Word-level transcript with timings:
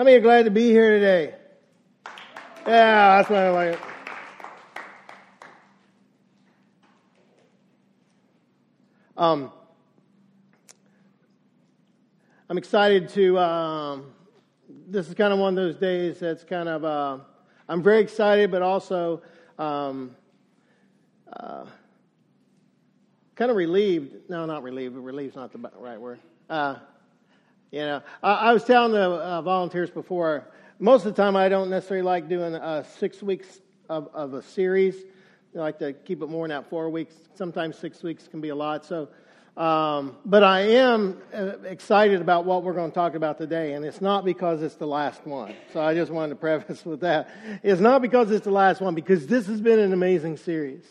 How 0.00 0.04
many 0.04 0.16
are 0.16 0.20
glad 0.20 0.46
to 0.46 0.50
be 0.50 0.70
here 0.70 0.92
today? 0.92 1.34
Yeah, 2.66 3.18
that's 3.18 3.28
what 3.28 3.38
I 3.38 3.50
like. 3.50 3.80
Um, 9.18 9.52
I'm 12.48 12.56
excited 12.56 13.10
to. 13.10 13.38
Um, 13.38 14.06
this 14.88 15.06
is 15.06 15.12
kind 15.12 15.34
of 15.34 15.38
one 15.38 15.50
of 15.50 15.56
those 15.56 15.76
days 15.76 16.18
that's 16.20 16.44
kind 16.44 16.70
of. 16.70 16.82
Uh, 16.82 17.18
I'm 17.68 17.82
very 17.82 18.00
excited, 18.00 18.50
but 18.50 18.62
also 18.62 19.20
um, 19.58 20.16
uh, 21.30 21.66
kind 23.34 23.50
of 23.50 23.56
relieved. 23.58 24.30
No, 24.30 24.46
not 24.46 24.62
relieved. 24.62 24.96
Relieved's 24.96 25.36
not 25.36 25.52
the 25.52 25.58
right 25.78 26.00
word. 26.00 26.20
Uh, 26.48 26.76
you 27.70 27.80
know, 27.80 28.02
I, 28.22 28.32
I 28.32 28.52
was 28.52 28.64
telling 28.64 28.92
the 28.92 29.00
uh, 29.00 29.42
volunteers 29.42 29.90
before. 29.90 30.46
Most 30.78 31.06
of 31.06 31.14
the 31.14 31.22
time, 31.22 31.36
I 31.36 31.48
don't 31.48 31.70
necessarily 31.70 32.04
like 32.04 32.28
doing 32.28 32.54
uh, 32.54 32.82
six 32.82 33.22
weeks 33.22 33.60
of, 33.88 34.08
of 34.12 34.34
a 34.34 34.42
series. 34.42 34.96
I 35.54 35.58
like 35.58 35.78
to 35.80 35.92
keep 35.92 36.22
it 36.22 36.28
more 36.28 36.48
than 36.48 36.56
that 36.56 36.70
four 36.70 36.90
weeks. 36.90 37.14
Sometimes 37.34 37.78
six 37.78 38.02
weeks 38.02 38.26
can 38.26 38.40
be 38.40 38.48
a 38.48 38.54
lot. 38.54 38.84
So, 38.84 39.08
um, 39.56 40.16
but 40.24 40.42
I 40.42 40.60
am 40.60 41.20
uh, 41.34 41.58
excited 41.64 42.20
about 42.20 42.44
what 42.44 42.62
we're 42.62 42.72
going 42.72 42.90
to 42.90 42.94
talk 42.94 43.14
about 43.14 43.38
today, 43.38 43.74
and 43.74 43.84
it's 43.84 44.00
not 44.00 44.24
because 44.24 44.62
it's 44.62 44.76
the 44.76 44.86
last 44.86 45.26
one. 45.26 45.54
So 45.72 45.80
I 45.80 45.94
just 45.94 46.10
wanted 46.10 46.30
to 46.30 46.36
preface 46.40 46.84
with 46.84 47.00
that. 47.00 47.28
It's 47.62 47.80
not 47.80 48.02
because 48.02 48.30
it's 48.30 48.44
the 48.44 48.52
last 48.52 48.80
one, 48.80 48.94
because 48.94 49.26
this 49.26 49.46
has 49.46 49.60
been 49.60 49.78
an 49.78 49.92
amazing 49.92 50.38
series. 50.38 50.84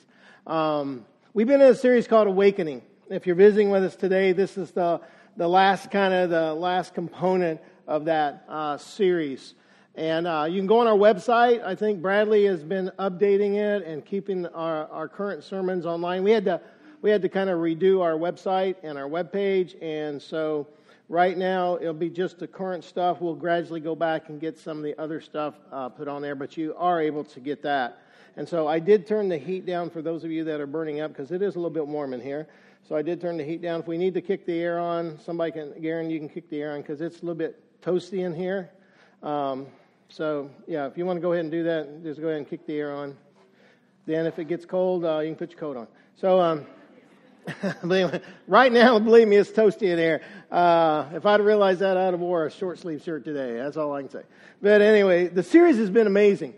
Um, 0.45 1.05
we've 1.33 1.47
been 1.47 1.61
in 1.61 1.71
a 1.71 1.75
series 1.75 2.07
called 2.07 2.27
Awakening. 2.27 2.83
If 3.09 3.25
you're 3.25 3.35
visiting 3.35 3.69
with 3.69 3.83
us 3.83 3.95
today, 3.95 4.33
this 4.33 4.57
is 4.57 4.71
the 4.71 5.01
the 5.39 5.47
last 5.47 5.89
kind 5.89 6.13
of 6.13 6.29
the 6.29 6.53
last 6.53 6.93
component 6.93 7.61
of 7.87 8.03
that 8.03 8.43
uh, 8.49 8.77
series. 8.77 9.53
And 9.95 10.27
uh, 10.27 10.47
you 10.49 10.59
can 10.59 10.67
go 10.67 10.79
on 10.79 10.87
our 10.87 10.97
website. 10.97 11.63
I 11.63 11.75
think 11.75 12.01
Bradley 12.01 12.43
has 12.43 12.61
been 12.61 12.91
updating 12.99 13.55
it 13.55 13.87
and 13.87 14.03
keeping 14.05 14.45
our, 14.47 14.89
our 14.89 15.07
current 15.07 15.45
sermons 15.45 15.85
online. 15.85 16.23
We 16.23 16.31
had 16.31 16.43
to 16.43 16.59
we 17.01 17.09
had 17.09 17.21
to 17.21 17.29
kind 17.29 17.49
of 17.49 17.59
redo 17.59 18.01
our 18.01 18.15
website 18.15 18.75
and 18.83 18.97
our 18.97 19.07
web 19.07 19.31
page, 19.31 19.77
and 19.81 20.21
so 20.21 20.67
right 21.07 21.37
now 21.37 21.77
it'll 21.77 21.93
be 21.93 22.09
just 22.09 22.39
the 22.39 22.47
current 22.47 22.83
stuff. 22.83 23.21
We'll 23.21 23.33
gradually 23.33 23.79
go 23.79 23.95
back 23.95 24.27
and 24.27 24.41
get 24.41 24.59
some 24.59 24.75
of 24.75 24.83
the 24.83 24.99
other 24.99 25.21
stuff 25.21 25.53
uh, 25.71 25.87
put 25.87 26.09
on 26.09 26.21
there, 26.21 26.35
but 26.35 26.57
you 26.57 26.75
are 26.77 27.01
able 27.01 27.23
to 27.23 27.39
get 27.39 27.63
that. 27.63 27.99
And 28.39 28.47
so 28.47 28.69
I 28.69 28.79
did 28.79 29.05
turn 29.05 29.27
the 29.27 29.37
heat 29.37 29.65
down 29.65 29.89
for 29.89 30.01
those 30.01 30.23
of 30.23 30.31
you 30.31 30.45
that 30.45 30.61
are 30.61 30.65
burning 30.65 31.01
up 31.01 31.11
because 31.11 31.33
it 31.33 31.41
is 31.41 31.55
a 31.55 31.59
little 31.59 31.69
bit 31.69 31.85
warm 31.85 32.13
in 32.13 32.21
here. 32.21 32.47
So 32.87 32.95
I 32.95 33.01
did 33.01 33.19
turn 33.19 33.35
the 33.35 33.43
heat 33.43 33.61
down. 33.61 33.81
If 33.81 33.87
we 33.87 33.97
need 33.97 34.13
to 34.13 34.21
kick 34.21 34.45
the 34.45 34.57
air 34.61 34.79
on, 34.79 35.19
somebody 35.19 35.51
can, 35.51 35.73
Garen, 35.81 36.09
you 36.09 36.19
can 36.19 36.29
kick 36.29 36.49
the 36.49 36.61
air 36.61 36.71
on 36.71 36.79
because 36.79 37.01
it's 37.01 37.17
a 37.17 37.19
little 37.19 37.35
bit 37.35 37.61
toasty 37.81 38.19
in 38.19 38.33
here. 38.33 38.69
Um, 39.23 39.67
so 40.07 40.49
yeah, 40.67 40.87
if 40.87 40.97
you 40.97 41.05
want 41.05 41.17
to 41.17 41.21
go 41.21 41.33
ahead 41.33 41.43
and 41.43 41.51
do 41.51 41.63
that, 41.63 42.01
just 42.01 42.21
go 42.21 42.27
ahead 42.27 42.37
and 42.37 42.49
kick 42.49 42.65
the 42.65 42.77
air 42.77 42.95
on. 42.95 43.17
Then 44.05 44.25
if 44.25 44.39
it 44.39 44.45
gets 44.45 44.63
cold, 44.63 45.03
uh, 45.03 45.19
you 45.19 45.31
can 45.31 45.35
put 45.35 45.51
your 45.51 45.59
coat 45.59 45.75
on. 45.75 45.87
So 46.15 46.39
um, 46.39 46.65
right 48.47 48.71
now, 48.71 48.99
believe 48.99 49.27
me, 49.27 49.35
it's 49.35 49.51
toasty 49.51 49.89
in 49.91 49.97
here. 49.97 50.21
Uh, 50.49 51.07
if 51.11 51.25
I'd 51.25 51.41
realized 51.41 51.81
that, 51.81 51.97
I'd 51.97 52.11
have 52.11 52.19
wore 52.21 52.45
a 52.45 52.51
short 52.51 52.79
sleeve 52.79 53.03
shirt 53.03 53.25
today. 53.25 53.57
That's 53.57 53.75
all 53.75 53.93
I 53.93 53.99
can 53.99 54.09
say. 54.09 54.23
But 54.61 54.81
anyway, 54.81 55.27
the 55.27 55.43
series 55.43 55.75
has 55.75 55.89
been 55.89 56.07
amazing. 56.07 56.53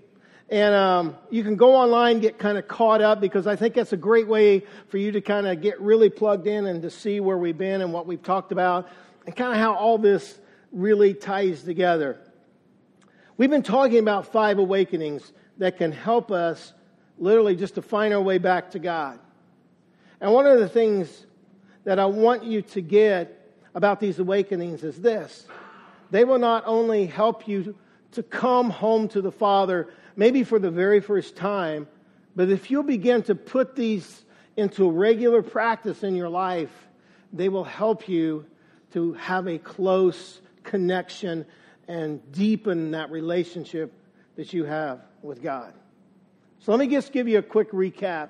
And 0.51 0.75
um, 0.75 1.17
you 1.29 1.45
can 1.45 1.55
go 1.55 1.73
online, 1.73 2.19
get 2.19 2.37
kind 2.37 2.57
of 2.57 2.67
caught 2.67 3.01
up 3.01 3.21
because 3.21 3.47
I 3.47 3.55
think 3.55 3.73
that's 3.73 3.93
a 3.93 3.97
great 3.97 4.27
way 4.27 4.63
for 4.89 4.97
you 4.97 5.13
to 5.13 5.21
kind 5.21 5.47
of 5.47 5.61
get 5.61 5.79
really 5.79 6.09
plugged 6.09 6.45
in 6.45 6.65
and 6.65 6.81
to 6.81 6.89
see 6.89 7.21
where 7.21 7.37
we've 7.37 7.57
been 7.57 7.79
and 7.79 7.93
what 7.93 8.05
we've 8.05 8.21
talked 8.21 8.51
about 8.51 8.89
and 9.25 9.33
kind 9.33 9.53
of 9.53 9.57
how 9.57 9.73
all 9.73 9.97
this 9.97 10.37
really 10.73 11.13
ties 11.13 11.63
together. 11.63 12.19
We've 13.37 13.49
been 13.49 13.63
talking 13.63 13.99
about 13.99 14.27
five 14.33 14.59
awakenings 14.59 15.31
that 15.57 15.77
can 15.77 15.93
help 15.93 16.31
us 16.31 16.73
literally 17.17 17.55
just 17.55 17.75
to 17.75 17.81
find 17.81 18.13
our 18.13 18.21
way 18.21 18.37
back 18.37 18.71
to 18.71 18.79
God. 18.79 19.19
And 20.19 20.33
one 20.33 20.47
of 20.47 20.59
the 20.59 20.67
things 20.67 21.27
that 21.85 21.97
I 21.97 22.05
want 22.05 22.43
you 22.43 22.61
to 22.61 22.81
get 22.81 23.55
about 23.73 24.01
these 24.01 24.19
awakenings 24.19 24.83
is 24.83 24.99
this 24.99 25.45
they 26.11 26.25
will 26.25 26.39
not 26.39 26.63
only 26.65 27.05
help 27.05 27.47
you 27.47 27.73
to 28.11 28.21
come 28.21 28.69
home 28.69 29.07
to 29.07 29.21
the 29.21 29.31
Father 29.31 29.87
maybe 30.21 30.43
for 30.43 30.59
the 30.59 30.69
very 30.69 30.99
first 30.99 31.35
time, 31.35 31.87
but 32.35 32.47
if 32.47 32.69
you'll 32.69 32.83
begin 32.83 33.23
to 33.23 33.33
put 33.33 33.75
these 33.75 34.23
into 34.55 34.87
regular 34.87 35.41
practice 35.41 36.03
in 36.03 36.15
your 36.15 36.29
life, 36.29 36.69
they 37.33 37.49
will 37.49 37.63
help 37.63 38.07
you 38.07 38.45
to 38.93 39.13
have 39.13 39.47
a 39.47 39.57
close 39.57 40.39
connection 40.61 41.43
and 41.87 42.21
deepen 42.33 42.91
that 42.91 43.09
relationship 43.09 43.91
that 44.35 44.53
you 44.53 44.63
have 44.63 45.01
with 45.23 45.41
God. 45.41 45.73
So 46.59 46.71
let 46.71 46.79
me 46.79 46.87
just 46.87 47.11
give 47.11 47.27
you 47.27 47.39
a 47.39 47.41
quick 47.41 47.71
recap 47.71 48.29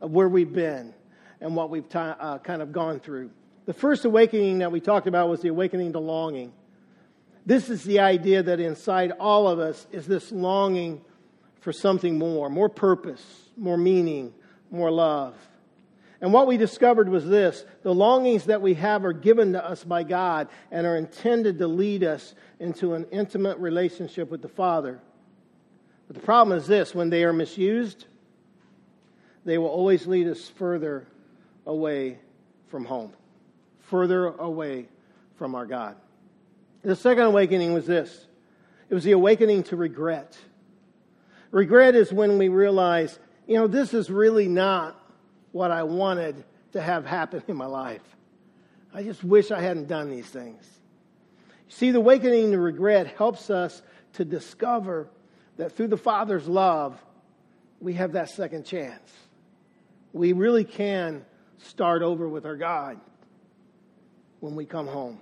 of 0.00 0.12
where 0.12 0.30
we've 0.30 0.54
been 0.54 0.94
and 1.42 1.54
what 1.54 1.68
we've 1.68 1.86
t- 1.90 1.98
uh, 1.98 2.38
kind 2.38 2.62
of 2.62 2.72
gone 2.72 3.00
through. 3.00 3.28
The 3.66 3.74
first 3.74 4.06
awakening 4.06 4.60
that 4.60 4.72
we 4.72 4.80
talked 4.80 5.06
about 5.06 5.28
was 5.28 5.42
the 5.42 5.48
awakening 5.48 5.92
to 5.92 5.98
longing. 5.98 6.54
This 7.44 7.68
is 7.68 7.84
the 7.84 8.00
idea 8.00 8.42
that 8.42 8.60
inside 8.60 9.12
all 9.20 9.46
of 9.46 9.58
us 9.58 9.86
is 9.92 10.06
this 10.06 10.32
longing 10.32 11.02
for 11.60 11.72
something 11.72 12.18
more, 12.18 12.48
more 12.48 12.68
purpose, 12.68 13.24
more 13.56 13.76
meaning, 13.76 14.32
more 14.70 14.90
love. 14.90 15.34
And 16.20 16.32
what 16.32 16.46
we 16.46 16.56
discovered 16.56 17.08
was 17.08 17.26
this 17.26 17.64
the 17.82 17.94
longings 17.94 18.46
that 18.46 18.60
we 18.60 18.74
have 18.74 19.04
are 19.04 19.12
given 19.12 19.52
to 19.52 19.64
us 19.64 19.84
by 19.84 20.02
God 20.02 20.48
and 20.70 20.86
are 20.86 20.96
intended 20.96 21.58
to 21.58 21.68
lead 21.68 22.02
us 22.02 22.34
into 22.58 22.94
an 22.94 23.06
intimate 23.10 23.58
relationship 23.58 24.30
with 24.30 24.42
the 24.42 24.48
Father. 24.48 25.00
But 26.08 26.16
the 26.16 26.22
problem 26.22 26.56
is 26.56 26.66
this 26.66 26.94
when 26.94 27.10
they 27.10 27.24
are 27.24 27.32
misused, 27.32 28.06
they 29.44 29.58
will 29.58 29.68
always 29.68 30.06
lead 30.06 30.26
us 30.26 30.48
further 30.48 31.06
away 31.66 32.18
from 32.68 32.84
home, 32.84 33.12
further 33.80 34.26
away 34.26 34.88
from 35.36 35.54
our 35.54 35.66
God. 35.66 35.96
The 36.82 36.96
second 36.96 37.24
awakening 37.24 37.72
was 37.72 37.86
this 37.86 38.26
it 38.90 38.94
was 38.94 39.04
the 39.04 39.12
awakening 39.12 39.64
to 39.64 39.76
regret. 39.76 40.36
Regret 41.50 41.94
is 41.94 42.12
when 42.12 42.38
we 42.38 42.48
realize, 42.48 43.18
you 43.46 43.56
know, 43.56 43.66
this 43.66 43.94
is 43.94 44.10
really 44.10 44.48
not 44.48 45.00
what 45.52 45.70
I 45.70 45.82
wanted 45.82 46.44
to 46.72 46.80
have 46.80 47.06
happen 47.06 47.42
in 47.48 47.56
my 47.56 47.66
life. 47.66 48.02
I 48.92 49.02
just 49.02 49.24
wish 49.24 49.50
I 49.50 49.60
hadn't 49.60 49.88
done 49.88 50.10
these 50.10 50.26
things. 50.26 50.64
See, 51.68 51.90
the 51.90 51.98
awakening 51.98 52.52
to 52.52 52.58
regret 52.58 53.06
helps 53.06 53.50
us 53.50 53.82
to 54.14 54.24
discover 54.24 55.08
that 55.56 55.72
through 55.72 55.88
the 55.88 55.96
Father's 55.96 56.46
love, 56.46 56.98
we 57.80 57.94
have 57.94 58.12
that 58.12 58.30
second 58.30 58.64
chance. 58.64 59.12
We 60.12 60.32
really 60.32 60.64
can 60.64 61.24
start 61.58 62.02
over 62.02 62.28
with 62.28 62.46
our 62.46 62.56
God 62.56 62.98
when 64.40 64.54
we 64.54 64.64
come 64.64 64.86
home. 64.86 65.18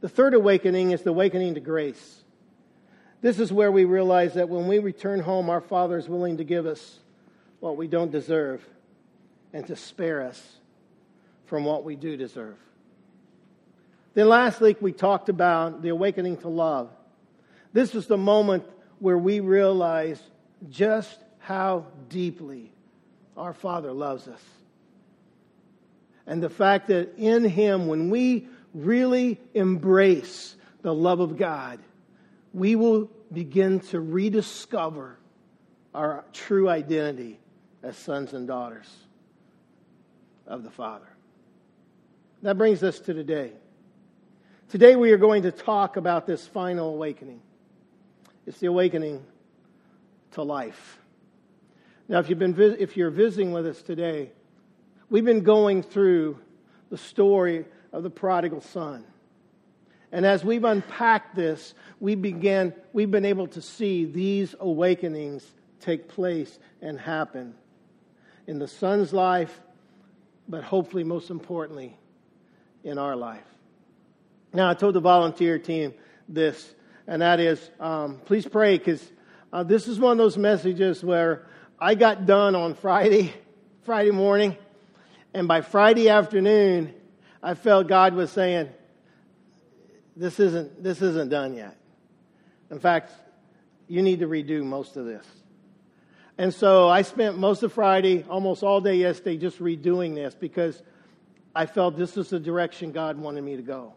The 0.00 0.08
third 0.08 0.34
awakening 0.34 0.92
is 0.92 1.02
the 1.02 1.10
awakening 1.10 1.54
to 1.54 1.60
grace. 1.60 2.24
This 3.20 3.38
is 3.38 3.52
where 3.52 3.70
we 3.70 3.84
realize 3.84 4.34
that 4.34 4.48
when 4.48 4.66
we 4.66 4.78
return 4.78 5.20
home, 5.20 5.50
our 5.50 5.60
Father 5.60 5.98
is 5.98 6.08
willing 6.08 6.38
to 6.38 6.44
give 6.44 6.66
us 6.66 6.98
what 7.60 7.76
we 7.76 7.86
don't 7.86 8.10
deserve 8.10 8.66
and 9.52 9.66
to 9.66 9.76
spare 9.76 10.22
us 10.22 10.56
from 11.46 11.64
what 11.64 11.84
we 11.84 11.96
do 11.96 12.16
deserve. 12.16 12.56
Then 14.14 14.28
last 14.28 14.60
week 14.60 14.80
we 14.80 14.92
talked 14.92 15.28
about 15.28 15.82
the 15.82 15.90
awakening 15.90 16.38
to 16.38 16.48
love. 16.48 16.90
This 17.72 17.92
was 17.92 18.06
the 18.06 18.16
moment 18.16 18.64
where 18.98 19.18
we 19.18 19.40
realize 19.40 20.20
just 20.70 21.18
how 21.38 21.86
deeply 22.08 22.72
our 23.36 23.52
Father 23.52 23.92
loves 23.92 24.28
us. 24.28 24.42
And 26.26 26.42
the 26.42 26.50
fact 26.50 26.88
that 26.88 27.16
in 27.16 27.44
Him, 27.44 27.86
when 27.86 28.10
we 28.10 28.46
really 28.74 29.40
embrace 29.54 30.54
the 30.82 30.94
love 30.94 31.20
of 31.20 31.36
God, 31.36 31.80
we 32.52 32.76
will 32.76 33.10
begin 33.32 33.80
to 33.80 34.00
rediscover 34.00 35.18
our 35.94 36.24
true 36.32 36.68
identity 36.68 37.38
as 37.82 37.96
sons 37.96 38.32
and 38.32 38.46
daughters 38.46 38.88
of 40.46 40.62
the 40.62 40.70
Father. 40.70 41.08
That 42.42 42.58
brings 42.58 42.82
us 42.82 42.98
to 43.00 43.14
today. 43.14 43.52
Today 44.68 44.96
we 44.96 45.12
are 45.12 45.16
going 45.16 45.42
to 45.42 45.52
talk 45.52 45.96
about 45.96 46.26
this 46.26 46.46
final 46.46 46.94
awakening. 46.94 47.40
It's 48.46 48.58
the 48.58 48.66
awakening 48.66 49.24
to 50.32 50.42
life. 50.42 50.98
Now, 52.08 52.18
if, 52.18 52.28
you've 52.28 52.38
been, 52.38 52.58
if 52.58 52.96
you're 52.96 53.10
visiting 53.10 53.52
with 53.52 53.66
us 53.66 53.82
today, 53.82 54.32
we've 55.08 55.24
been 55.24 55.42
going 55.42 55.82
through 55.82 56.38
the 56.90 56.98
story 56.98 57.64
of 57.92 58.02
the 58.02 58.10
prodigal 58.10 58.60
son. 58.60 59.04
And 60.12 60.26
as 60.26 60.44
we've 60.44 60.64
unpacked 60.64 61.36
this, 61.36 61.74
we 62.00 62.14
began, 62.14 62.74
we've 62.92 63.10
been 63.10 63.24
able 63.24 63.46
to 63.48 63.62
see 63.62 64.04
these 64.04 64.54
awakenings 64.58 65.46
take 65.80 66.08
place 66.08 66.58
and 66.82 66.98
happen 66.98 67.54
in 68.46 68.58
the 68.58 68.68
son's 68.68 69.12
life, 69.12 69.60
but 70.48 70.64
hopefully, 70.64 71.04
most 71.04 71.30
importantly, 71.30 71.96
in 72.82 72.98
our 72.98 73.14
life. 73.14 73.44
Now, 74.52 74.68
I 74.68 74.74
told 74.74 74.94
the 74.94 75.00
volunteer 75.00 75.58
team 75.58 75.94
this, 76.28 76.74
and 77.06 77.22
that 77.22 77.38
is 77.38 77.70
um, 77.78 78.20
please 78.24 78.46
pray 78.46 78.78
because 78.78 79.12
uh, 79.52 79.62
this 79.62 79.86
is 79.86 80.00
one 80.00 80.12
of 80.12 80.18
those 80.18 80.36
messages 80.36 81.04
where 81.04 81.46
I 81.78 81.94
got 81.94 82.26
done 82.26 82.56
on 82.56 82.74
Friday, 82.74 83.32
Friday 83.82 84.10
morning, 84.10 84.56
and 85.32 85.46
by 85.46 85.60
Friday 85.60 86.08
afternoon, 86.08 86.92
I 87.42 87.54
felt 87.54 87.86
God 87.86 88.14
was 88.14 88.30
saying, 88.32 88.68
"This 90.20 90.38
isn't 90.38 90.82
this 90.82 91.00
isn't 91.00 91.30
done 91.30 91.54
yet. 91.54 91.76
In 92.70 92.78
fact, 92.78 93.12
you 93.88 94.02
need 94.02 94.20
to 94.20 94.28
redo 94.28 94.62
most 94.62 94.96
of 94.96 95.06
this." 95.06 95.26
And 96.36 96.52
so 96.52 96.88
I 96.88 97.02
spent 97.02 97.38
most 97.38 97.62
of 97.62 97.72
Friday, 97.72 98.24
almost 98.28 98.62
all 98.62 98.82
day 98.82 98.96
yesterday, 98.96 99.38
just 99.38 99.58
redoing 99.58 100.14
this 100.14 100.34
because 100.34 100.82
I 101.54 101.64
felt 101.64 101.96
this 101.96 102.16
was 102.16 102.28
the 102.28 102.38
direction 102.38 102.92
God 102.92 103.18
wanted 103.18 103.44
me 103.44 103.56
to 103.56 103.62
go. 103.62 103.94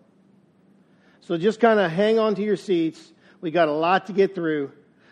So 1.22 1.38
just 1.38 1.60
kind 1.60 1.80
of 1.80 1.92
hang 1.92 2.20
on 2.20 2.36
to 2.36 2.42
your 2.42 2.58
seats. 2.58 3.12
We 3.42 3.52
got 3.52 3.68
a 3.68 3.74
lot 3.74 4.08
to 4.08 4.14
get 4.14 4.34
through. 4.34 4.72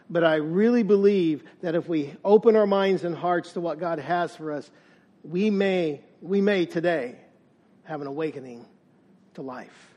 But 0.10 0.24
I 0.24 0.36
really 0.36 0.84
believe 0.84 1.44
that 1.62 1.75
if 1.75 1.88
we 1.88 2.13
open 2.25 2.56
our 2.56 2.68
minds 2.68 3.04
and 3.04 3.16
hearts 3.16 3.54
to 3.54 3.62
what 3.62 3.80
God 3.80 4.00
has 4.00 4.36
for 4.36 4.52
us, 4.52 4.69
we 5.24 5.50
may, 5.50 6.02
we 6.22 6.42
may 6.42 6.66
today 6.66 7.16
have 7.84 8.02
an 8.02 8.08
awakening 8.08 8.66
to 9.36 9.42
life. 9.42 9.91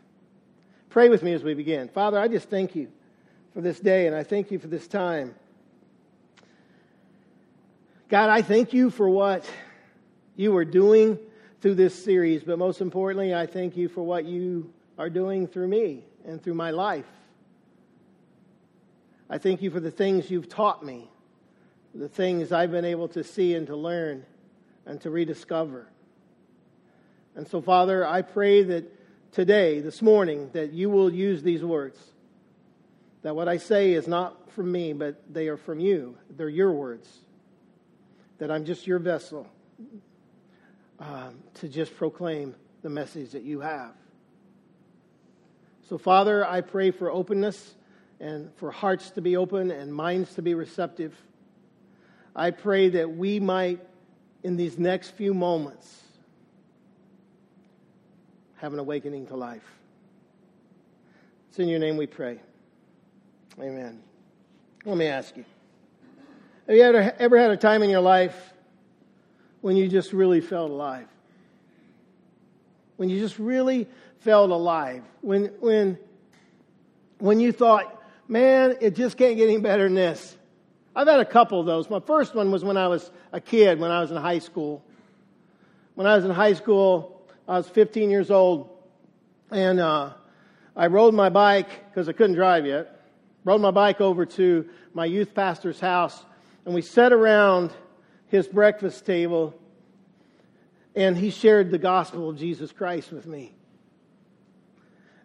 Pray 0.94 1.08
with 1.08 1.24
me 1.24 1.32
as 1.32 1.42
we 1.42 1.54
begin. 1.54 1.88
Father, 1.88 2.20
I 2.20 2.28
just 2.28 2.48
thank 2.48 2.76
you 2.76 2.86
for 3.52 3.60
this 3.60 3.80
day 3.80 4.06
and 4.06 4.14
I 4.14 4.22
thank 4.22 4.52
you 4.52 4.60
for 4.60 4.68
this 4.68 4.86
time. 4.86 5.34
God, 8.08 8.30
I 8.30 8.42
thank 8.42 8.72
you 8.72 8.90
for 8.90 9.08
what 9.08 9.44
you 10.36 10.56
are 10.56 10.64
doing 10.64 11.18
through 11.60 11.74
this 11.74 12.00
series, 12.04 12.44
but 12.44 12.60
most 12.60 12.80
importantly, 12.80 13.34
I 13.34 13.44
thank 13.44 13.76
you 13.76 13.88
for 13.88 14.04
what 14.04 14.24
you 14.24 14.72
are 14.96 15.10
doing 15.10 15.48
through 15.48 15.66
me 15.66 16.04
and 16.24 16.40
through 16.40 16.54
my 16.54 16.70
life. 16.70 17.10
I 19.28 19.38
thank 19.38 19.62
you 19.62 19.72
for 19.72 19.80
the 19.80 19.90
things 19.90 20.30
you've 20.30 20.48
taught 20.48 20.86
me, 20.86 21.10
the 21.92 22.08
things 22.08 22.52
I've 22.52 22.70
been 22.70 22.84
able 22.84 23.08
to 23.08 23.24
see 23.24 23.56
and 23.56 23.66
to 23.66 23.74
learn 23.74 24.24
and 24.86 25.00
to 25.00 25.10
rediscover. 25.10 25.88
And 27.34 27.48
so, 27.48 27.60
Father, 27.60 28.06
I 28.06 28.22
pray 28.22 28.62
that 28.62 28.93
today, 29.34 29.80
this 29.80 30.00
morning, 30.00 30.48
that 30.52 30.72
you 30.72 30.88
will 30.88 31.12
use 31.12 31.42
these 31.42 31.62
words. 31.62 31.98
That 33.22 33.34
what 33.34 33.48
I 33.48 33.56
say 33.56 33.92
is 33.92 34.06
not 34.06 34.52
from 34.52 34.70
me, 34.70 34.92
but 34.92 35.20
they 35.32 35.48
are 35.48 35.56
from 35.56 35.80
you. 35.80 36.16
They're 36.30 36.48
your 36.48 36.72
words. 36.72 37.08
That 38.38 38.50
I'm 38.50 38.64
just 38.64 38.86
your 38.86 39.00
vessel 39.00 39.48
um, 41.00 41.34
to 41.54 41.68
just 41.68 41.96
proclaim 41.96 42.54
the 42.82 42.90
message 42.90 43.32
that 43.32 43.42
you 43.42 43.60
have. 43.60 43.92
So, 45.88 45.98
Father, 45.98 46.46
I 46.46 46.60
pray 46.60 46.92
for 46.92 47.10
openness 47.10 47.74
and 48.20 48.54
for 48.56 48.70
hearts 48.70 49.10
to 49.12 49.20
be 49.20 49.36
open 49.36 49.72
and 49.72 49.92
minds 49.92 50.34
to 50.34 50.42
be 50.42 50.54
receptive. 50.54 51.14
I 52.36 52.52
pray 52.52 52.88
that 52.90 53.16
we 53.16 53.40
might, 53.40 53.80
in 54.44 54.56
these 54.56 54.78
next 54.78 55.10
few 55.10 55.34
moments, 55.34 56.03
have 58.56 58.72
an 58.72 58.78
awakening 58.78 59.26
to 59.28 59.36
life. 59.36 59.64
It's 61.48 61.58
in 61.58 61.68
your 61.68 61.78
name 61.78 61.96
we 61.96 62.06
pray. 62.06 62.40
Amen. 63.60 64.00
Let 64.84 64.96
me 64.96 65.06
ask 65.06 65.36
you 65.36 65.44
Have 66.66 66.76
you 66.76 66.82
ever, 66.82 67.14
ever 67.18 67.38
had 67.38 67.50
a 67.50 67.56
time 67.56 67.82
in 67.82 67.90
your 67.90 68.00
life 68.00 68.52
when 69.60 69.76
you 69.76 69.88
just 69.88 70.12
really 70.12 70.40
felt 70.40 70.70
alive? 70.70 71.06
When 72.96 73.08
you 73.08 73.18
just 73.18 73.38
really 73.38 73.88
felt 74.20 74.50
alive? 74.50 75.02
When, 75.20 75.46
when, 75.60 75.98
when 77.18 77.40
you 77.40 77.52
thought, 77.52 78.02
man, 78.28 78.76
it 78.80 78.94
just 78.94 79.16
can't 79.16 79.36
get 79.36 79.48
any 79.48 79.58
better 79.58 79.84
than 79.84 79.94
this. 79.94 80.36
I've 80.96 81.08
had 81.08 81.20
a 81.20 81.24
couple 81.24 81.60
of 81.60 81.66
those. 81.66 81.90
My 81.90 82.00
first 82.00 82.34
one 82.34 82.50
was 82.50 82.64
when 82.64 82.76
I 82.76 82.88
was 82.88 83.10
a 83.32 83.40
kid, 83.40 83.80
when 83.80 83.90
I 83.90 84.00
was 84.00 84.10
in 84.10 84.16
high 84.16 84.38
school. 84.38 84.84
When 85.94 86.06
I 86.06 86.16
was 86.16 86.24
in 86.24 86.30
high 86.30 86.54
school, 86.54 87.13
I 87.46 87.58
was 87.58 87.68
15 87.68 88.10
years 88.10 88.30
old, 88.30 88.70
and 89.50 89.78
uh, 89.78 90.14
I 90.74 90.86
rode 90.86 91.14
my 91.14 91.28
bike 91.28 91.90
because 91.90 92.08
I 92.08 92.12
couldn't 92.12 92.36
drive 92.36 92.66
yet. 92.66 93.00
Rode 93.44 93.60
my 93.60 93.70
bike 93.70 94.00
over 94.00 94.24
to 94.24 94.68
my 94.94 95.04
youth 95.04 95.34
pastor's 95.34 95.78
house, 95.78 96.24
and 96.64 96.74
we 96.74 96.80
sat 96.82 97.12
around 97.12 97.72
his 98.28 98.48
breakfast 98.48 99.04
table, 99.04 99.54
and 100.94 101.16
he 101.16 101.30
shared 101.30 101.70
the 101.70 101.78
gospel 101.78 102.30
of 102.30 102.38
Jesus 102.38 102.72
Christ 102.72 103.12
with 103.12 103.26
me. 103.26 103.52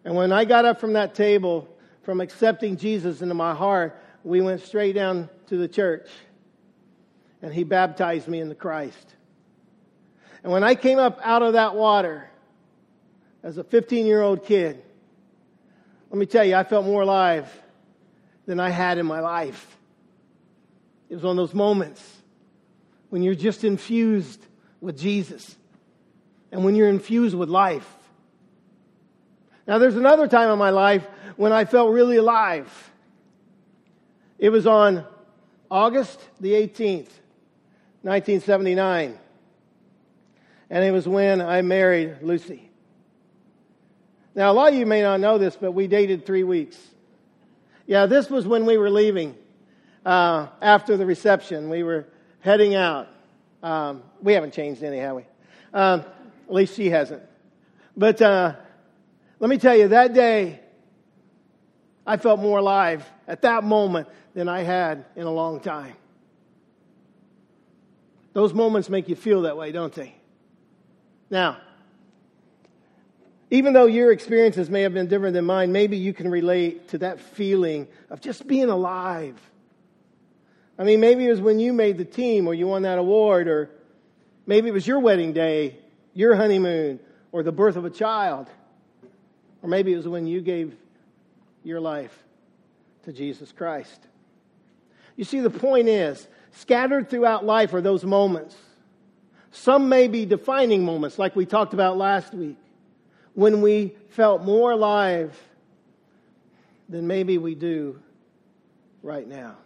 And 0.04 0.14
when 0.14 0.32
I 0.32 0.44
got 0.44 0.64
up 0.64 0.80
from 0.80 0.94
that 0.94 1.14
table, 1.14 1.68
from 2.02 2.20
accepting 2.20 2.76
Jesus 2.76 3.22
into 3.22 3.34
my 3.34 3.54
heart, 3.54 4.00
we 4.24 4.40
went 4.40 4.60
straight 4.60 4.94
down 4.94 5.28
to 5.46 5.56
the 5.56 5.68
church 5.68 6.08
and 7.42 7.52
he 7.52 7.64
baptized 7.64 8.28
me 8.28 8.40
into 8.40 8.54
Christ. 8.54 9.14
And 10.42 10.52
when 10.52 10.64
I 10.64 10.74
came 10.74 10.98
up 10.98 11.20
out 11.22 11.42
of 11.42 11.52
that 11.54 11.74
water 11.74 12.28
as 13.42 13.58
a 13.58 13.64
15 13.64 14.06
year 14.06 14.22
old 14.22 14.44
kid, 14.44 14.82
let 16.10 16.18
me 16.18 16.26
tell 16.26 16.44
you, 16.44 16.56
I 16.56 16.64
felt 16.64 16.84
more 16.84 17.02
alive 17.02 17.48
than 18.46 18.58
I 18.58 18.70
had 18.70 18.98
in 18.98 19.06
my 19.06 19.20
life. 19.20 19.76
It 21.08 21.14
was 21.14 21.24
of 21.24 21.36
those 21.36 21.54
moments 21.54 22.02
when 23.10 23.22
you're 23.22 23.34
just 23.34 23.64
infused 23.64 24.44
with 24.80 24.98
Jesus 24.98 25.56
and 26.50 26.64
when 26.64 26.74
you're 26.74 26.88
infused 26.88 27.36
with 27.36 27.48
life. 27.48 27.88
Now, 29.66 29.78
there's 29.78 29.96
another 29.96 30.26
time 30.26 30.50
in 30.50 30.58
my 30.58 30.70
life 30.70 31.06
when 31.36 31.52
I 31.52 31.64
felt 31.64 31.92
really 31.92 32.16
alive. 32.16 32.90
It 34.38 34.48
was 34.48 34.66
on 34.66 35.04
August 35.70 36.18
the 36.40 36.52
18th, 36.52 37.10
1979. 38.02 39.18
And 40.70 40.84
it 40.84 40.92
was 40.92 41.06
when 41.08 41.40
I 41.40 41.62
married 41.62 42.18
Lucy. 42.22 42.70
Now, 44.34 44.52
a 44.52 44.54
lot 44.54 44.72
of 44.72 44.78
you 44.78 44.86
may 44.86 45.02
not 45.02 45.18
know 45.18 45.36
this, 45.36 45.56
but 45.56 45.72
we 45.72 45.88
dated 45.88 46.24
three 46.24 46.44
weeks. 46.44 46.78
Yeah, 47.86 48.06
this 48.06 48.30
was 48.30 48.46
when 48.46 48.64
we 48.64 48.78
were 48.78 48.88
leaving 48.88 49.34
uh, 50.06 50.46
after 50.62 50.96
the 50.96 51.04
reception. 51.04 51.68
We 51.68 51.82
were 51.82 52.06
heading 52.38 52.76
out. 52.76 53.08
Um, 53.62 54.04
we 54.22 54.32
haven't 54.34 54.54
changed 54.54 54.84
any, 54.84 54.98
have 54.98 55.16
we? 55.16 55.24
Um, 55.74 56.04
at 56.48 56.54
least 56.54 56.76
she 56.76 56.88
hasn't. 56.88 57.22
But 57.96 58.22
uh, 58.22 58.54
let 59.40 59.50
me 59.50 59.58
tell 59.58 59.76
you, 59.76 59.88
that 59.88 60.14
day, 60.14 60.60
I 62.06 62.16
felt 62.16 62.38
more 62.38 62.58
alive 62.58 63.04
at 63.26 63.42
that 63.42 63.64
moment 63.64 64.08
than 64.34 64.48
I 64.48 64.62
had 64.62 65.04
in 65.16 65.26
a 65.26 65.32
long 65.32 65.58
time. 65.58 65.96
Those 68.32 68.54
moments 68.54 68.88
make 68.88 69.08
you 69.08 69.16
feel 69.16 69.42
that 69.42 69.56
way, 69.56 69.72
don't 69.72 69.92
they? 69.92 70.19
Now, 71.30 71.58
even 73.50 73.72
though 73.72 73.86
your 73.86 74.12
experiences 74.12 74.68
may 74.68 74.82
have 74.82 74.94
been 74.94 75.06
different 75.06 75.34
than 75.34 75.44
mine, 75.44 75.72
maybe 75.72 75.96
you 75.96 76.12
can 76.12 76.30
relate 76.30 76.88
to 76.88 76.98
that 76.98 77.20
feeling 77.20 77.88
of 78.10 78.20
just 78.20 78.46
being 78.46 78.68
alive. 78.68 79.40
I 80.78 80.84
mean, 80.84 81.00
maybe 81.00 81.26
it 81.26 81.30
was 81.30 81.40
when 81.40 81.58
you 81.58 81.72
made 81.72 81.98
the 81.98 82.04
team 82.04 82.46
or 82.46 82.54
you 82.54 82.66
won 82.66 82.82
that 82.82 82.98
award, 82.98 83.48
or 83.48 83.70
maybe 84.46 84.68
it 84.68 84.72
was 84.72 84.86
your 84.86 85.00
wedding 85.00 85.32
day, 85.32 85.78
your 86.14 86.34
honeymoon, 86.34 87.00
or 87.32 87.42
the 87.42 87.52
birth 87.52 87.76
of 87.76 87.84
a 87.84 87.90
child. 87.90 88.48
Or 89.62 89.68
maybe 89.68 89.92
it 89.92 89.96
was 89.96 90.08
when 90.08 90.26
you 90.26 90.40
gave 90.40 90.74
your 91.64 91.80
life 91.80 92.16
to 93.04 93.12
Jesus 93.12 93.52
Christ. 93.52 94.00
You 95.16 95.24
see, 95.24 95.40
the 95.40 95.50
point 95.50 95.88
is, 95.88 96.26
scattered 96.52 97.10
throughout 97.10 97.44
life 97.44 97.74
are 97.74 97.82
those 97.82 98.04
moments. 98.04 98.56
Some 99.50 99.88
may 99.88 100.08
be 100.08 100.26
defining 100.26 100.84
moments, 100.84 101.18
like 101.18 101.34
we 101.34 101.46
talked 101.46 101.74
about 101.74 101.98
last 101.98 102.32
week, 102.34 102.56
when 103.34 103.60
we 103.62 103.94
felt 104.10 104.42
more 104.42 104.72
alive 104.72 105.38
than 106.88 107.06
maybe 107.06 107.38
we 107.38 107.54
do 107.54 108.00
right 109.02 109.26
now. 109.26 109.56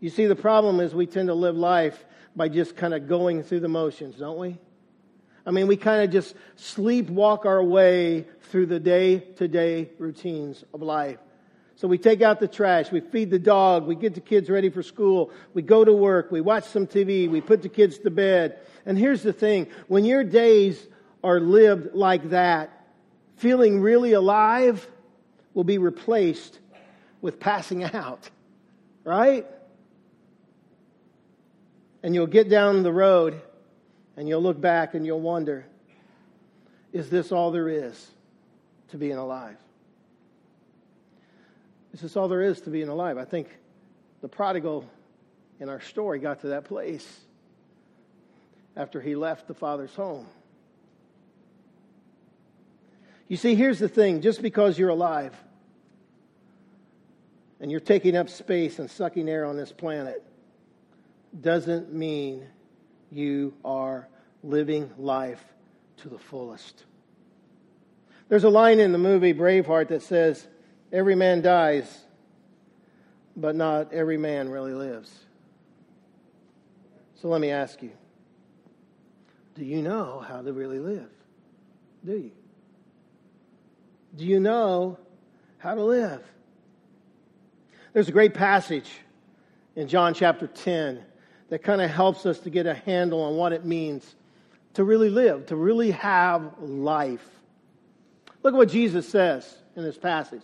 You 0.00 0.08
see, 0.08 0.26
the 0.26 0.36
problem 0.36 0.80
is 0.80 0.94
we 0.94 1.06
tend 1.06 1.28
to 1.28 1.34
live 1.34 1.56
life 1.56 2.04
by 2.34 2.48
just 2.48 2.76
kind 2.76 2.94
of 2.94 3.06
going 3.08 3.42
through 3.42 3.60
the 3.60 3.68
motions, 3.68 4.16
don't 4.16 4.38
we? 4.38 4.56
I 5.44 5.50
mean, 5.50 5.66
we 5.66 5.76
kind 5.76 6.02
of 6.02 6.10
just 6.10 6.34
sleepwalk 6.56 7.44
our 7.44 7.62
way 7.62 8.26
through 8.42 8.66
the 8.66 8.80
day 8.80 9.18
to 9.18 9.48
day 9.48 9.90
routines 9.98 10.64
of 10.72 10.82
life. 10.82 11.18
So 11.80 11.88
we 11.88 11.96
take 11.96 12.20
out 12.20 12.40
the 12.40 12.46
trash, 12.46 12.92
we 12.92 13.00
feed 13.00 13.30
the 13.30 13.38
dog, 13.38 13.86
we 13.86 13.94
get 13.94 14.12
the 14.12 14.20
kids 14.20 14.50
ready 14.50 14.68
for 14.68 14.82
school, 14.82 15.30
we 15.54 15.62
go 15.62 15.82
to 15.82 15.94
work, 15.94 16.30
we 16.30 16.42
watch 16.42 16.64
some 16.64 16.86
TV, 16.86 17.26
we 17.26 17.40
put 17.40 17.62
the 17.62 17.70
kids 17.70 17.96
to 18.00 18.10
bed. 18.10 18.58
And 18.84 18.98
here's 18.98 19.22
the 19.22 19.32
thing 19.32 19.66
when 19.88 20.04
your 20.04 20.22
days 20.22 20.86
are 21.24 21.40
lived 21.40 21.94
like 21.94 22.28
that, 22.30 22.86
feeling 23.36 23.80
really 23.80 24.12
alive 24.12 24.86
will 25.54 25.64
be 25.64 25.78
replaced 25.78 26.58
with 27.22 27.40
passing 27.40 27.82
out, 27.94 28.28
right? 29.02 29.46
And 32.02 32.14
you'll 32.14 32.26
get 32.26 32.50
down 32.50 32.82
the 32.82 32.92
road 32.92 33.40
and 34.18 34.28
you'll 34.28 34.42
look 34.42 34.60
back 34.60 34.92
and 34.92 35.06
you'll 35.06 35.22
wonder 35.22 35.64
is 36.92 37.08
this 37.08 37.32
all 37.32 37.50
there 37.50 37.70
is 37.70 38.10
to 38.88 38.98
being 38.98 39.16
alive? 39.16 39.56
This 41.92 42.02
is 42.02 42.16
all 42.16 42.28
there 42.28 42.42
is 42.42 42.60
to 42.62 42.70
being 42.70 42.88
alive. 42.88 43.18
I 43.18 43.24
think 43.24 43.48
the 44.20 44.28
prodigal 44.28 44.88
in 45.58 45.68
our 45.68 45.80
story 45.80 46.18
got 46.18 46.40
to 46.42 46.48
that 46.48 46.64
place 46.64 47.06
after 48.76 49.00
he 49.00 49.14
left 49.16 49.48
the 49.48 49.54
father's 49.54 49.94
home. 49.94 50.26
You 53.28 53.36
see, 53.36 53.54
here's 53.54 53.78
the 53.78 53.88
thing 53.88 54.22
just 54.22 54.42
because 54.42 54.78
you're 54.78 54.88
alive 54.88 55.34
and 57.60 57.70
you're 57.70 57.80
taking 57.80 58.16
up 58.16 58.28
space 58.28 58.78
and 58.78 58.90
sucking 58.90 59.28
air 59.28 59.44
on 59.44 59.56
this 59.56 59.70
planet 59.70 60.24
doesn't 61.40 61.92
mean 61.92 62.44
you 63.12 63.54
are 63.64 64.08
living 64.42 64.90
life 64.98 65.44
to 65.98 66.08
the 66.08 66.18
fullest. 66.18 66.84
There's 68.28 68.44
a 68.44 68.48
line 68.48 68.80
in 68.80 68.92
the 68.92 68.98
movie 68.98 69.34
Braveheart 69.34 69.88
that 69.88 70.02
says, 70.02 70.46
Every 70.92 71.14
man 71.14 71.40
dies, 71.40 72.04
but 73.36 73.54
not 73.54 73.92
every 73.92 74.16
man 74.16 74.48
really 74.48 74.74
lives. 74.74 75.12
So 77.20 77.28
let 77.28 77.40
me 77.40 77.50
ask 77.50 77.82
you 77.82 77.92
do 79.54 79.64
you 79.64 79.82
know 79.82 80.24
how 80.26 80.40
to 80.40 80.52
really 80.52 80.78
live? 80.78 81.10
Do 82.04 82.12
you? 82.12 82.30
Do 84.16 84.24
you 84.24 84.40
know 84.40 84.98
how 85.58 85.74
to 85.74 85.84
live? 85.84 86.22
There's 87.92 88.08
a 88.08 88.12
great 88.12 88.34
passage 88.34 88.90
in 89.76 89.86
John 89.88 90.14
chapter 90.14 90.46
10 90.46 91.04
that 91.50 91.62
kind 91.62 91.80
of 91.80 91.90
helps 91.90 92.24
us 92.26 92.38
to 92.40 92.50
get 92.50 92.66
a 92.66 92.74
handle 92.74 93.22
on 93.22 93.36
what 93.36 93.52
it 93.52 93.64
means 93.64 94.14
to 94.74 94.84
really 94.84 95.10
live, 95.10 95.46
to 95.46 95.56
really 95.56 95.90
have 95.90 96.54
life. 96.60 97.28
Look 98.42 98.54
at 98.54 98.56
what 98.56 98.68
Jesus 98.68 99.08
says 99.08 99.56
in 99.76 99.82
this 99.82 99.98
passage. 99.98 100.42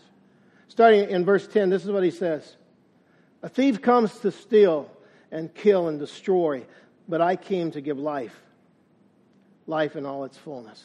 Starting 0.68 1.08
in 1.08 1.24
verse 1.24 1.46
10, 1.46 1.70
this 1.70 1.84
is 1.84 1.90
what 1.90 2.02
he 2.02 2.10
says 2.10 2.56
A 3.42 3.48
thief 3.48 3.80
comes 3.80 4.18
to 4.20 4.30
steal 4.30 4.90
and 5.30 5.54
kill 5.54 5.88
and 5.88 5.98
destroy, 5.98 6.64
but 7.08 7.20
I 7.20 7.36
came 7.36 7.70
to 7.72 7.80
give 7.80 7.98
life, 7.98 8.36
life 9.66 9.96
in 9.96 10.06
all 10.06 10.24
its 10.24 10.36
fullness. 10.36 10.82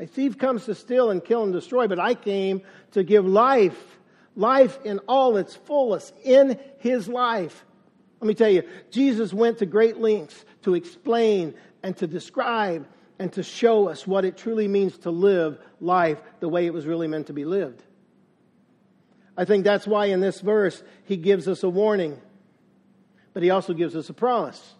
A 0.00 0.06
thief 0.06 0.38
comes 0.38 0.64
to 0.64 0.74
steal 0.74 1.10
and 1.10 1.24
kill 1.24 1.44
and 1.44 1.52
destroy, 1.52 1.86
but 1.86 2.00
I 2.00 2.14
came 2.14 2.62
to 2.92 3.04
give 3.04 3.24
life, 3.24 3.98
life 4.34 4.78
in 4.84 4.98
all 5.00 5.36
its 5.36 5.54
fullness, 5.54 6.12
in 6.24 6.58
his 6.78 7.06
life. 7.06 7.64
Let 8.20 8.28
me 8.28 8.34
tell 8.34 8.48
you, 8.48 8.64
Jesus 8.90 9.32
went 9.32 9.58
to 9.58 9.66
great 9.66 9.98
lengths 9.98 10.44
to 10.62 10.74
explain 10.74 11.54
and 11.82 11.96
to 11.98 12.06
describe 12.06 12.86
and 13.18 13.32
to 13.34 13.42
show 13.42 13.88
us 13.88 14.06
what 14.06 14.24
it 14.24 14.36
truly 14.36 14.66
means 14.66 14.98
to 14.98 15.10
live 15.10 15.58
life 15.80 16.20
the 16.40 16.48
way 16.48 16.66
it 16.66 16.72
was 16.72 16.86
really 16.86 17.06
meant 17.06 17.28
to 17.28 17.32
be 17.32 17.44
lived. 17.44 17.82
I 19.36 19.44
think 19.44 19.64
that's 19.64 19.86
why 19.86 20.06
in 20.06 20.20
this 20.20 20.40
verse 20.40 20.82
he 21.04 21.16
gives 21.16 21.48
us 21.48 21.62
a 21.62 21.68
warning, 21.68 22.20
but 23.32 23.42
he 23.42 23.50
also 23.50 23.72
gives 23.72 23.96
us 23.96 24.08
a 24.08 24.14
promise. 24.14 24.74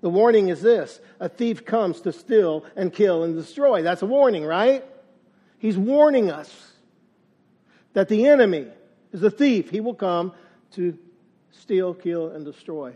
The 0.00 0.10
warning 0.10 0.48
is 0.48 0.62
this 0.62 1.00
a 1.20 1.28
thief 1.28 1.64
comes 1.64 2.00
to 2.02 2.12
steal 2.12 2.64
and 2.74 2.92
kill 2.92 3.22
and 3.22 3.34
destroy. 3.34 3.82
That's 3.82 4.02
a 4.02 4.06
warning, 4.06 4.44
right? 4.44 4.84
He's 5.58 5.76
warning 5.76 6.30
us 6.30 6.72
that 7.92 8.08
the 8.08 8.26
enemy 8.26 8.66
is 9.12 9.22
a 9.22 9.30
thief. 9.30 9.70
He 9.70 9.80
will 9.80 9.94
come 9.94 10.32
to 10.72 10.98
steal, 11.50 11.94
kill, 11.94 12.28
and 12.28 12.44
destroy. 12.44 12.94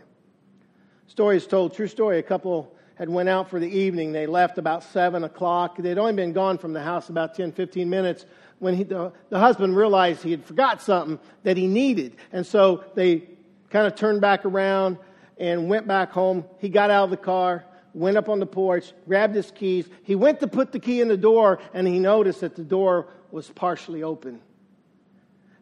Story 1.06 1.36
is 1.36 1.46
told, 1.46 1.74
true 1.74 1.88
story. 1.88 2.18
A 2.18 2.22
couple 2.22 2.74
had 2.94 3.08
went 3.08 3.28
out 3.28 3.50
for 3.50 3.58
the 3.58 3.68
evening. 3.68 4.12
They 4.12 4.26
left 4.26 4.56
about 4.56 4.82
7 4.82 5.24
o'clock. 5.24 5.76
They'd 5.76 5.98
only 5.98 6.14
been 6.14 6.32
gone 6.32 6.58
from 6.58 6.72
the 6.72 6.82
house 6.82 7.08
about 7.08 7.34
10, 7.34 7.52
15 7.52 7.90
minutes 7.90 8.24
when 8.58 8.74
he, 8.74 8.84
the, 8.84 9.12
the 9.30 9.38
husband 9.38 9.76
realized 9.76 10.22
he 10.22 10.30
had 10.30 10.44
forgot 10.44 10.80
something 10.80 11.18
that 11.42 11.56
he 11.56 11.66
needed. 11.66 12.16
And 12.32 12.46
so 12.46 12.84
they 12.94 13.28
kind 13.70 13.86
of 13.86 13.94
turned 13.94 14.20
back 14.20 14.44
around 14.44 14.98
and 15.38 15.68
went 15.68 15.86
back 15.86 16.12
home. 16.12 16.44
He 16.58 16.68
got 16.68 16.90
out 16.90 17.04
of 17.04 17.10
the 17.10 17.16
car, 17.16 17.64
went 17.92 18.16
up 18.16 18.28
on 18.28 18.40
the 18.40 18.46
porch, 18.46 18.92
grabbed 19.06 19.34
his 19.34 19.50
keys. 19.50 19.88
He 20.04 20.14
went 20.14 20.40
to 20.40 20.46
put 20.46 20.72
the 20.72 20.78
key 20.78 21.00
in 21.00 21.08
the 21.08 21.16
door, 21.16 21.58
and 21.72 21.86
he 21.86 21.98
noticed 21.98 22.40
that 22.40 22.56
the 22.56 22.64
door 22.64 23.08
was 23.30 23.48
partially 23.50 24.02
open. 24.02 24.40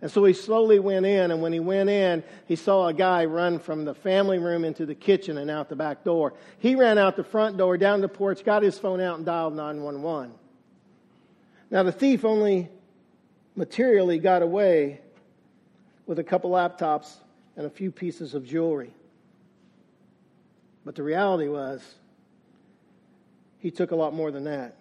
And 0.02 0.10
so 0.10 0.24
he 0.24 0.32
slowly 0.32 0.80
went 0.80 1.06
in, 1.06 1.30
and 1.30 1.40
when 1.40 1.52
he 1.52 1.60
went 1.60 1.88
in, 1.88 2.24
he 2.46 2.56
saw 2.56 2.88
a 2.88 2.92
guy 2.92 3.24
run 3.24 3.60
from 3.60 3.84
the 3.84 3.94
family 3.94 4.38
room 4.38 4.64
into 4.64 4.84
the 4.84 4.96
kitchen 4.96 5.38
and 5.38 5.48
out 5.48 5.68
the 5.68 5.76
back 5.76 6.02
door. 6.02 6.34
He 6.58 6.74
ran 6.74 6.98
out 6.98 7.14
the 7.14 7.22
front 7.22 7.56
door, 7.56 7.78
down 7.78 8.00
the 8.00 8.08
porch, 8.08 8.44
got 8.44 8.64
his 8.64 8.76
phone 8.76 9.00
out, 9.00 9.18
and 9.18 9.24
dialed 9.24 9.54
911. 9.54 10.32
Now, 11.70 11.84
the 11.84 11.92
thief 11.92 12.24
only 12.24 12.68
materially 13.54 14.18
got 14.18 14.42
away 14.42 15.00
with 16.06 16.18
a 16.18 16.24
couple 16.24 16.50
laptops 16.50 17.14
and 17.56 17.66
a 17.66 17.70
few 17.70 17.90
pieces 17.90 18.34
of 18.34 18.44
jewelry. 18.44 18.92
But 20.84 20.94
the 20.94 21.02
reality 21.02 21.48
was, 21.48 21.82
he 23.58 23.70
took 23.70 23.92
a 23.92 23.96
lot 23.96 24.14
more 24.14 24.30
than 24.30 24.44
that. 24.44 24.76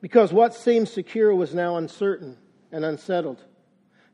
Because 0.00 0.32
what 0.32 0.54
seemed 0.54 0.88
secure 0.88 1.34
was 1.34 1.54
now 1.54 1.76
uncertain 1.76 2.36
and 2.70 2.84
unsettled. 2.84 3.42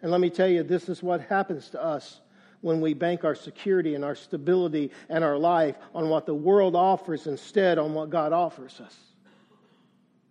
And 0.00 0.10
let 0.10 0.20
me 0.20 0.30
tell 0.30 0.48
you, 0.48 0.62
this 0.62 0.88
is 0.88 1.02
what 1.02 1.20
happens 1.20 1.68
to 1.70 1.82
us 1.82 2.20
when 2.62 2.80
we 2.80 2.94
bank 2.94 3.24
our 3.24 3.34
security 3.34 3.94
and 3.94 4.02
our 4.02 4.14
stability 4.14 4.90
and 5.10 5.22
our 5.22 5.36
life 5.36 5.76
on 5.94 6.08
what 6.08 6.24
the 6.24 6.34
world 6.34 6.74
offers 6.74 7.26
instead 7.26 7.78
on 7.78 7.92
what 7.92 8.08
God 8.08 8.32
offers 8.32 8.80
us, 8.80 8.96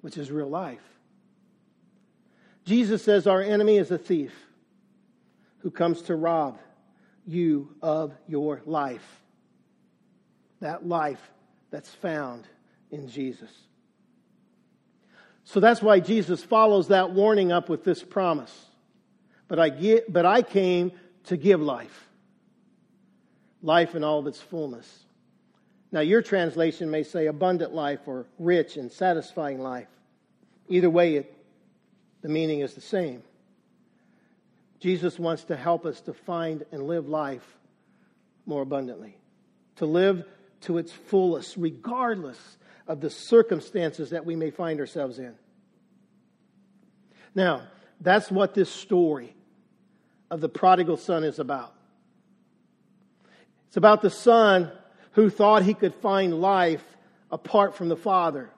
which 0.01 0.17
is 0.17 0.31
real 0.31 0.49
life. 0.49 0.81
Jesus 2.65 3.03
says 3.03 3.27
our 3.27 3.41
enemy 3.41 3.77
is 3.77 3.91
a 3.91 3.97
thief 3.97 4.33
who 5.59 5.71
comes 5.71 6.01
to 6.03 6.15
rob 6.15 6.59
you 7.25 7.75
of 7.81 8.13
your 8.27 8.61
life. 8.65 9.21
That 10.59 10.85
life 10.87 11.21
that's 11.71 11.89
found 11.89 12.47
in 12.91 13.09
Jesus. 13.09 13.51
So 15.45 15.59
that's 15.59 15.81
why 15.81 15.99
Jesus 15.99 16.43
follows 16.43 16.87
that 16.87 17.11
warning 17.11 17.51
up 17.51 17.67
with 17.67 17.83
this 17.83 18.01
promise. 18.01 18.65
But 19.47 19.59
I, 19.59 19.69
get, 19.69 20.11
but 20.11 20.25
I 20.25 20.41
came 20.41 20.91
to 21.25 21.37
give 21.37 21.61
life, 21.61 22.07
life 23.61 23.95
in 23.95 24.03
all 24.03 24.19
of 24.19 24.27
its 24.27 24.39
fullness. 24.39 25.05
Now, 25.91 25.99
your 25.99 26.21
translation 26.21 26.89
may 26.89 27.03
say 27.03 27.27
abundant 27.27 27.73
life 27.73 27.99
or 28.07 28.25
rich 28.39 28.77
and 28.77 28.91
satisfying 28.91 29.59
life. 29.59 29.87
Either 30.69 30.89
way, 30.89 31.17
it 31.17 31.32
the 32.23 32.29
meaning 32.29 32.61
is 32.61 32.73
the 32.73 32.81
same. 32.81 33.21
Jesus 34.79 35.19
wants 35.19 35.43
to 35.45 35.55
help 35.55 35.85
us 35.85 36.01
to 36.01 36.13
find 36.13 36.65
and 36.71 36.87
live 36.87 37.07
life 37.07 37.45
more 38.45 38.63
abundantly, 38.63 39.17
to 39.75 39.85
live 39.85 40.25
to 40.61 40.77
its 40.77 40.91
fullest, 40.91 41.55
regardless 41.57 42.57
of 42.87 43.01
the 43.01 43.09
circumstances 43.09 44.09
that 44.09 44.25
we 44.25 44.35
may 44.35 44.49
find 44.49 44.79
ourselves 44.79 45.19
in. 45.19 45.35
Now, 47.35 47.67
that's 48.01 48.31
what 48.31 48.53
this 48.53 48.69
story 48.69 49.35
of 50.29 50.41
the 50.41 50.49
prodigal 50.49 50.97
son 50.97 51.23
is 51.23 51.39
about. 51.39 51.73
It's 53.67 53.77
about 53.77 54.01
the 54.01 54.09
son 54.09 54.71
who 55.11 55.29
thought 55.29 55.63
he 55.63 55.73
could 55.73 55.95
find 55.95 56.41
life 56.41 56.83
apart 57.31 57.75
from 57.75 57.89
the 57.89 57.95
father. 57.95 58.49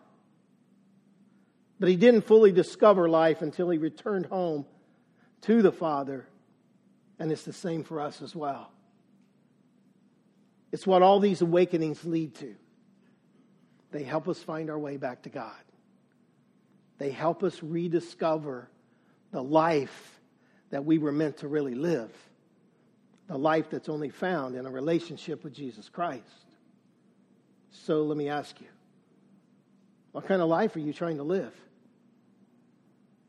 But 1.79 1.89
he 1.89 1.95
didn't 1.95 2.21
fully 2.21 2.51
discover 2.51 3.09
life 3.09 3.41
until 3.41 3.69
he 3.69 3.77
returned 3.77 4.27
home 4.27 4.65
to 5.41 5.61
the 5.61 5.71
Father. 5.71 6.25
And 7.19 7.31
it's 7.31 7.43
the 7.43 7.53
same 7.53 7.83
for 7.83 7.99
us 7.99 8.21
as 8.21 8.35
well. 8.35 8.71
It's 10.71 10.85
what 10.85 11.01
all 11.01 11.19
these 11.19 11.41
awakenings 11.41 12.03
lead 12.03 12.35
to. 12.35 12.55
They 13.91 14.03
help 14.03 14.27
us 14.27 14.39
find 14.39 14.69
our 14.69 14.79
way 14.79 14.97
back 14.97 15.21
to 15.23 15.29
God. 15.29 15.53
They 16.97 17.11
help 17.11 17.43
us 17.43 17.61
rediscover 17.61 18.69
the 19.31 19.41
life 19.41 20.19
that 20.69 20.85
we 20.85 20.97
were 20.97 21.11
meant 21.11 21.37
to 21.37 21.47
really 21.47 21.75
live, 21.75 22.11
the 23.27 23.37
life 23.37 23.69
that's 23.69 23.89
only 23.89 24.09
found 24.09 24.55
in 24.55 24.65
a 24.65 24.69
relationship 24.69 25.43
with 25.43 25.53
Jesus 25.53 25.89
Christ. 25.89 26.23
So 27.71 28.03
let 28.03 28.17
me 28.17 28.29
ask 28.29 28.59
you 28.59 28.67
what 30.11 30.27
kind 30.27 30.41
of 30.41 30.49
life 30.49 30.75
are 30.75 30.79
you 30.79 30.93
trying 30.93 31.17
to 31.17 31.23
live? 31.23 31.53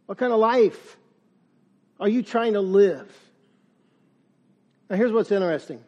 What 0.06 0.18
kind 0.18 0.32
of 0.32 0.38
life 0.38 0.96
are 2.00 2.08
you 2.08 2.22
trying 2.22 2.54
to 2.54 2.60
live? 2.60 3.12
Now, 4.88 4.96
here's 4.96 5.12
what's 5.12 5.32
interesting. 5.32 5.82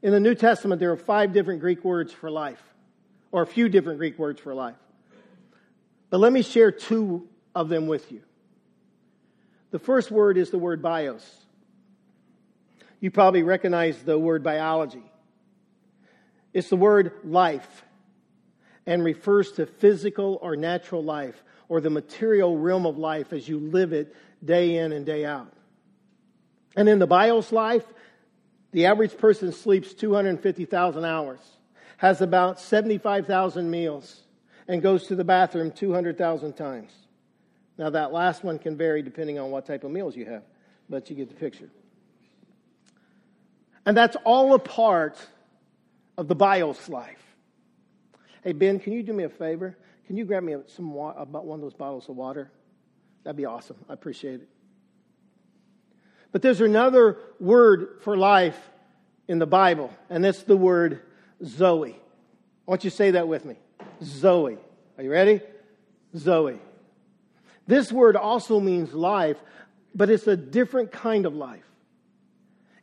In 0.00 0.12
the 0.12 0.20
New 0.20 0.36
Testament, 0.36 0.78
there 0.78 0.92
are 0.92 0.96
five 0.96 1.32
different 1.32 1.60
Greek 1.60 1.84
words 1.84 2.12
for 2.12 2.30
life, 2.30 2.62
or 3.32 3.42
a 3.42 3.46
few 3.46 3.68
different 3.68 3.98
Greek 3.98 4.18
words 4.18 4.40
for 4.40 4.54
life. 4.54 4.76
But 6.10 6.18
let 6.18 6.32
me 6.32 6.42
share 6.42 6.70
two 6.70 7.28
of 7.54 7.68
them 7.68 7.88
with 7.88 8.10
you. 8.12 8.22
The 9.72 9.78
first 9.78 10.10
word 10.10 10.38
is 10.38 10.50
the 10.50 10.58
word 10.58 10.80
bios. 10.80 11.26
You 13.00 13.10
probably 13.10 13.42
recognize 13.42 14.00
the 14.02 14.18
word 14.18 14.42
biology. 14.42 15.02
It's 16.54 16.70
the 16.70 16.76
word 16.76 17.12
life 17.24 17.84
and 18.86 19.04
refers 19.04 19.52
to 19.52 19.66
physical 19.66 20.38
or 20.40 20.56
natural 20.56 21.04
life 21.04 21.42
or 21.68 21.80
the 21.80 21.90
material 21.90 22.56
realm 22.56 22.86
of 22.86 22.98
life 22.98 23.32
as 23.32 23.48
you 23.48 23.58
live 23.58 23.92
it 23.92 24.14
day 24.44 24.76
in 24.76 24.92
and 24.92 25.04
day 25.04 25.24
out. 25.24 25.52
And 26.76 26.88
in 26.88 26.98
the 26.98 27.06
bios 27.06 27.52
life, 27.52 27.84
the 28.72 28.86
average 28.86 29.16
person 29.16 29.52
sleeps 29.52 29.94
250,000 29.94 31.04
hours, 31.04 31.40
has 31.96 32.20
about 32.20 32.60
75,000 32.60 33.70
meals, 33.70 34.22
and 34.66 34.82
goes 34.82 35.06
to 35.06 35.16
the 35.16 35.24
bathroom 35.24 35.70
200,000 35.70 36.52
times. 36.52 36.92
Now, 37.78 37.90
that 37.90 38.12
last 38.12 38.44
one 38.44 38.58
can 38.58 38.76
vary 38.76 39.02
depending 39.02 39.38
on 39.38 39.50
what 39.50 39.66
type 39.66 39.84
of 39.84 39.90
meals 39.90 40.16
you 40.16 40.26
have, 40.26 40.42
but 40.90 41.08
you 41.08 41.16
get 41.16 41.28
the 41.28 41.34
picture. 41.34 41.70
And 43.86 43.96
that's 43.96 44.16
all 44.24 44.52
a 44.54 44.58
part 44.58 45.16
of 46.18 46.28
the 46.28 46.34
bios 46.34 46.88
life. 46.88 47.22
Hey, 48.42 48.52
Ben, 48.52 48.78
can 48.78 48.92
you 48.92 49.02
do 49.02 49.12
me 49.12 49.24
a 49.24 49.28
favor? 49.28 49.76
Can 50.08 50.16
you 50.16 50.24
grab 50.24 50.42
me 50.42 50.56
some 50.68 50.90
about 50.96 51.44
one 51.44 51.58
of 51.58 51.60
those 51.60 51.74
bottles 51.74 52.08
of 52.08 52.16
water? 52.16 52.50
That'd 53.24 53.36
be 53.36 53.44
awesome. 53.44 53.76
I 53.90 53.92
appreciate 53.92 54.40
it. 54.40 54.48
But 56.32 56.40
there's 56.40 56.62
another 56.62 57.18
word 57.38 57.98
for 58.00 58.16
life 58.16 58.58
in 59.28 59.38
the 59.38 59.46
Bible, 59.46 59.92
and 60.08 60.24
it's 60.24 60.44
the 60.44 60.56
word 60.56 61.02
Zoe. 61.44 61.90
I 61.92 62.70
want 62.70 62.84
you 62.84 62.90
to 62.90 62.96
say 62.96 63.10
that 63.10 63.28
with 63.28 63.44
me. 63.44 63.56
Zoe. 64.02 64.56
Are 64.96 65.04
you 65.04 65.10
ready? 65.10 65.42
Zoe. 66.16 66.58
This 67.66 67.92
word 67.92 68.16
also 68.16 68.60
means 68.60 68.94
life, 68.94 69.36
but 69.94 70.08
it's 70.08 70.26
a 70.26 70.38
different 70.38 70.90
kind 70.90 71.26
of 71.26 71.34
life. 71.34 71.68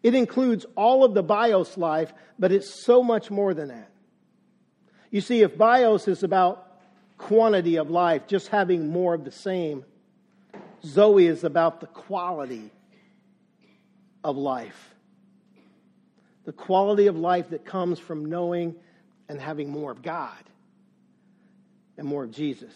It 0.03 0.13
includes 0.13 0.67
all 0.75 1.03
of 1.03 1.15
the 1.15 1.23
bios 1.23 1.75
life, 1.75 2.13
but 2.37 2.51
it's 2.51 2.69
so 2.69 3.01
much 3.01 3.31
more 3.31 3.55
than 3.55 3.69
that. 3.69 3.89
You 5.09 5.21
see, 5.21 5.41
if 5.41 5.57
bios 5.57 6.07
is 6.07 6.21
about 6.21 6.64
quantity 7.17 7.77
of 7.77 7.89
life, 7.89 8.27
just 8.27 8.47
having 8.47 8.89
more 8.89 9.13
of 9.13 9.23
the 9.23 9.31
same, 9.31 9.85
Zoe 10.83 11.27
is 11.27 11.43
about 11.43 11.79
the 11.79 11.87
quality 11.87 12.71
of 14.23 14.37
life. 14.37 14.93
The 16.45 16.53
quality 16.53 17.07
of 17.07 17.17
life 17.17 17.49
that 17.49 17.65
comes 17.65 17.99
from 17.99 18.25
knowing 18.25 18.75
and 19.27 19.39
having 19.39 19.69
more 19.69 19.91
of 19.91 20.01
God 20.01 20.43
and 21.97 22.07
more 22.07 22.23
of 22.23 22.31
Jesus. 22.31 22.73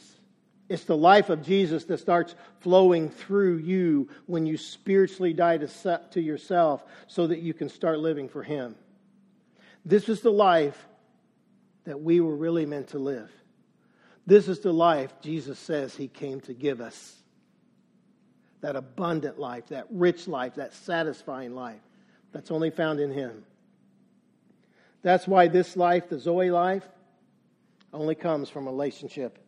It's 0.69 0.83
the 0.83 0.97
life 0.97 1.29
of 1.29 1.43
Jesus 1.43 1.85
that 1.85 1.99
starts 1.99 2.35
flowing 2.59 3.09
through 3.09 3.57
you 3.57 4.09
when 4.27 4.45
you 4.45 4.55
spiritually 4.55 5.33
die 5.33 5.57
to, 5.57 6.01
to 6.11 6.21
yourself 6.21 6.83
so 7.07 7.27
that 7.27 7.39
you 7.39 7.53
can 7.53 7.69
start 7.69 7.99
living 7.99 8.29
for 8.29 8.43
Him. 8.43 8.75
This 9.83 10.09
is 10.09 10.21
the 10.21 10.31
life 10.31 10.87
that 11.85 11.99
we 11.99 12.19
were 12.19 12.35
really 12.35 12.67
meant 12.67 12.89
to 12.89 12.99
live. 12.99 13.31
This 14.29 14.47
is 14.47 14.59
the 14.59 14.71
life 14.71 15.11
Jesus 15.23 15.57
says 15.57 15.95
He 15.95 16.07
came 16.07 16.39
to 16.41 16.53
give 16.53 16.81
us 16.81 17.15
that 18.61 18.75
abundant 18.75 19.39
life, 19.39 19.69
that 19.69 19.87
rich 19.89 20.27
life, 20.27 20.53
that 20.55 20.75
satisfying 20.75 21.55
life 21.55 21.81
that's 22.31 22.51
only 22.51 22.69
found 22.69 22.99
in 22.99 23.11
Him. 23.11 23.43
That's 25.01 25.27
why 25.27 25.47
this 25.47 25.75
life, 25.75 26.09
the 26.09 26.19
Zoe 26.19 26.51
life, 26.51 26.87
only 27.91 28.13
comes 28.13 28.49
from 28.49 28.67
a 28.67 28.69
relationship 28.69 29.39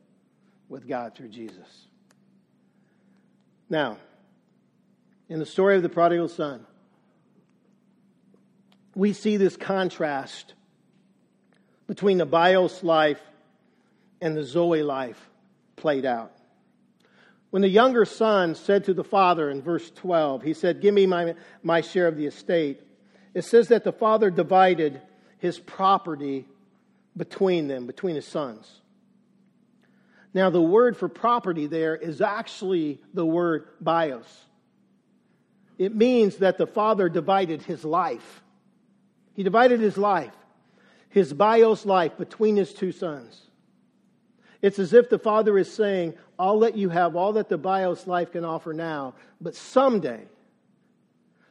with 0.67 0.87
God 0.87 1.13
through 1.13 1.29
Jesus. 1.29 1.85
Now, 3.69 3.99
in 5.29 5.37
the 5.37 5.45
story 5.45 5.75
of 5.75 5.83
the 5.83 5.89
prodigal 5.89 6.27
son, 6.27 6.65
we 8.95 9.13
see 9.13 9.37
this 9.37 9.57
contrast 9.57 10.55
between 11.85 12.17
the 12.17 12.25
bios 12.25 12.81
life 12.81 13.21
and 14.21 14.37
the 14.37 14.43
Zoe 14.43 14.83
life 14.83 15.29
played 15.75 16.05
out. 16.05 16.31
When 17.49 17.61
the 17.61 17.69
younger 17.69 18.05
son 18.05 18.55
said 18.55 18.85
to 18.85 18.93
the 18.93 19.03
father 19.03 19.49
in 19.49 19.61
verse 19.61 19.91
12, 19.91 20.41
he 20.43 20.53
said, 20.53 20.79
Give 20.79 20.93
me 20.93 21.05
my, 21.05 21.35
my 21.63 21.81
share 21.81 22.07
of 22.07 22.15
the 22.15 22.25
estate. 22.25 22.81
It 23.33 23.43
says 23.43 23.69
that 23.69 23.83
the 23.83 23.91
father 23.91 24.29
divided 24.29 25.01
his 25.37 25.59
property 25.59 26.45
between 27.17 27.67
them, 27.67 27.87
between 27.87 28.15
his 28.15 28.27
sons. 28.27 28.81
Now, 30.33 30.49
the 30.49 30.61
word 30.61 30.95
for 30.95 31.09
property 31.09 31.67
there 31.67 31.95
is 31.95 32.21
actually 32.21 33.01
the 33.13 33.25
word 33.25 33.67
bios. 33.81 34.45
It 35.77 35.93
means 35.93 36.37
that 36.37 36.57
the 36.57 36.67
father 36.67 37.09
divided 37.09 37.63
his 37.63 37.83
life. 37.83 38.41
He 39.33 39.43
divided 39.43 39.81
his 39.81 39.97
life, 39.97 40.35
his 41.09 41.33
bios 41.33 41.85
life, 41.85 42.17
between 42.17 42.55
his 42.55 42.73
two 42.73 42.93
sons. 42.93 43.41
It's 44.61 44.77
as 44.79 44.93
if 44.93 45.09
the 45.09 45.17
father 45.17 45.57
is 45.57 45.71
saying, 45.71 46.13
I'll 46.37 46.57
let 46.57 46.77
you 46.77 46.89
have 46.89 47.15
all 47.15 47.33
that 47.33 47.49
the 47.49 47.57
bios 47.57 48.05
life 48.05 48.31
can 48.31 48.45
offer 48.45 48.73
now, 48.73 49.15
but 49.39 49.55
someday, 49.55 50.23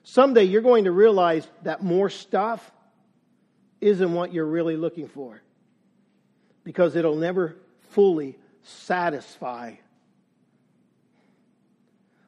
someday 0.05 0.45
you're 0.45 0.63
going 0.63 0.85
to 0.85 0.93
realize 0.93 1.49
that 1.63 1.83
more 1.83 2.09
stuff 2.09 2.71
isn't 3.81 4.13
what 4.13 4.33
you're 4.33 4.47
really 4.47 4.77
looking 4.77 5.09
for 5.09 5.41
because 6.63 6.95
it'll 6.95 7.17
never 7.17 7.57
fully 7.91 8.39
satisfy 8.63 9.75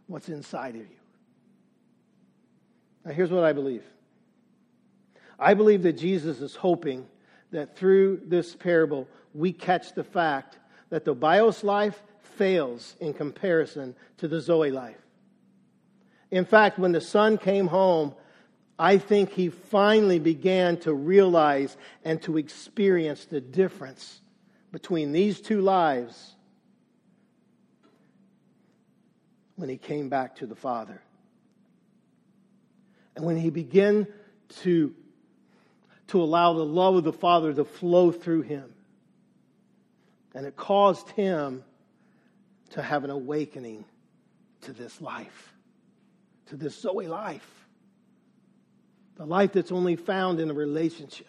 what's 0.06 0.28
inside 0.28 0.74
of 0.74 0.82
you. 0.82 0.96
Now, 3.04 3.12
here's 3.12 3.30
what 3.30 3.44
I 3.44 3.52
believe 3.52 3.84
I 5.38 5.54
believe 5.54 5.82
that 5.82 5.94
Jesus 5.94 6.40
is 6.40 6.54
hoping 6.54 7.06
that 7.50 7.76
through 7.76 8.22
this 8.26 8.54
parable, 8.54 9.08
we 9.34 9.52
catch 9.52 9.94
the 9.94 10.04
fact 10.04 10.58
that 10.92 11.06
the 11.06 11.14
bios 11.14 11.64
life 11.64 12.02
fails 12.20 12.96
in 13.00 13.14
comparison 13.14 13.96
to 14.18 14.28
the 14.28 14.42
Zoe 14.42 14.70
life. 14.70 15.00
In 16.30 16.44
fact, 16.44 16.78
when 16.78 16.92
the 16.92 17.00
son 17.00 17.38
came 17.38 17.66
home, 17.66 18.14
I 18.78 18.98
think 18.98 19.30
he 19.30 19.48
finally 19.48 20.18
began 20.18 20.76
to 20.80 20.92
realize 20.92 21.78
and 22.04 22.20
to 22.24 22.36
experience 22.36 23.24
the 23.24 23.40
difference 23.40 24.20
between 24.70 25.12
these 25.12 25.40
two 25.40 25.62
lives 25.62 26.34
when 29.56 29.70
he 29.70 29.78
came 29.78 30.10
back 30.10 30.36
to 30.36 30.46
the 30.46 30.54
Father. 30.54 31.00
And 33.16 33.24
when 33.24 33.38
he 33.38 33.48
began 33.48 34.06
to, 34.60 34.94
to 36.08 36.22
allow 36.22 36.52
the 36.52 36.66
love 36.66 36.96
of 36.96 37.04
the 37.04 37.14
Father 37.14 37.54
to 37.54 37.64
flow 37.64 38.12
through 38.12 38.42
him. 38.42 38.71
And 40.34 40.46
it 40.46 40.56
caused 40.56 41.10
him 41.10 41.62
to 42.70 42.82
have 42.82 43.04
an 43.04 43.10
awakening 43.10 43.84
to 44.62 44.72
this 44.72 45.00
life, 45.00 45.52
to 46.46 46.56
this 46.56 46.80
Zoe 46.80 47.06
life. 47.06 47.46
The 49.16 49.26
life 49.26 49.52
that's 49.52 49.72
only 49.72 49.96
found 49.96 50.40
in 50.40 50.50
a 50.50 50.54
relationship 50.54 51.28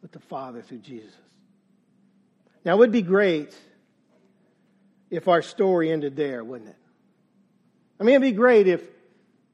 with 0.00 0.12
the 0.12 0.20
Father 0.20 0.62
through 0.62 0.78
Jesus. 0.78 1.12
Now, 2.64 2.74
it 2.74 2.78
would 2.78 2.92
be 2.92 3.02
great 3.02 3.54
if 5.10 5.28
our 5.28 5.42
story 5.42 5.92
ended 5.92 6.16
there, 6.16 6.42
wouldn't 6.42 6.70
it? 6.70 6.76
I 8.00 8.04
mean, 8.04 8.16
it'd 8.16 8.22
be 8.22 8.32
great 8.32 8.66
if, 8.66 8.82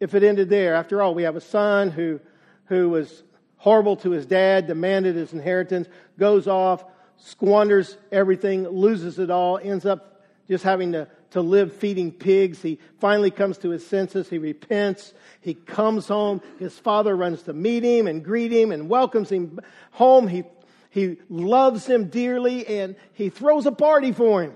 if 0.00 0.14
it 0.14 0.22
ended 0.22 0.48
there. 0.48 0.74
After 0.74 1.02
all, 1.02 1.14
we 1.14 1.24
have 1.24 1.36
a 1.36 1.40
son 1.40 1.90
who, 1.90 2.20
who 2.66 2.88
was 2.88 3.22
horrible 3.56 3.96
to 3.96 4.10
his 4.10 4.26
dad, 4.26 4.66
demanded 4.66 5.14
his 5.14 5.32
inheritance, 5.32 5.88
goes 6.18 6.48
off, 6.48 6.84
squanders 7.20 7.96
everything, 8.10 8.68
loses 8.68 9.18
it 9.18 9.30
all, 9.30 9.58
ends 9.58 9.86
up 9.86 10.22
just 10.48 10.64
having 10.64 10.92
to, 10.92 11.08
to 11.30 11.40
live 11.40 11.72
feeding 11.72 12.10
pigs. 12.12 12.60
He 12.60 12.78
finally 12.98 13.30
comes 13.30 13.58
to 13.58 13.70
his 13.70 13.86
senses. 13.86 14.28
He 14.28 14.38
repents. 14.38 15.14
He 15.40 15.54
comes 15.54 16.08
home. 16.08 16.42
His 16.58 16.78
father 16.78 17.16
runs 17.16 17.42
to 17.44 17.52
meet 17.52 17.84
him 17.84 18.06
and 18.06 18.24
greet 18.24 18.52
him 18.52 18.72
and 18.72 18.88
welcomes 18.88 19.30
him 19.30 19.60
home. 19.92 20.28
He 20.28 20.44
he 20.92 21.16
loves 21.30 21.86
him 21.86 22.08
dearly 22.10 22.66
and 22.66 22.96
he 23.14 23.30
throws 23.30 23.64
a 23.64 23.72
party 23.72 24.12
for 24.12 24.42
him. 24.42 24.52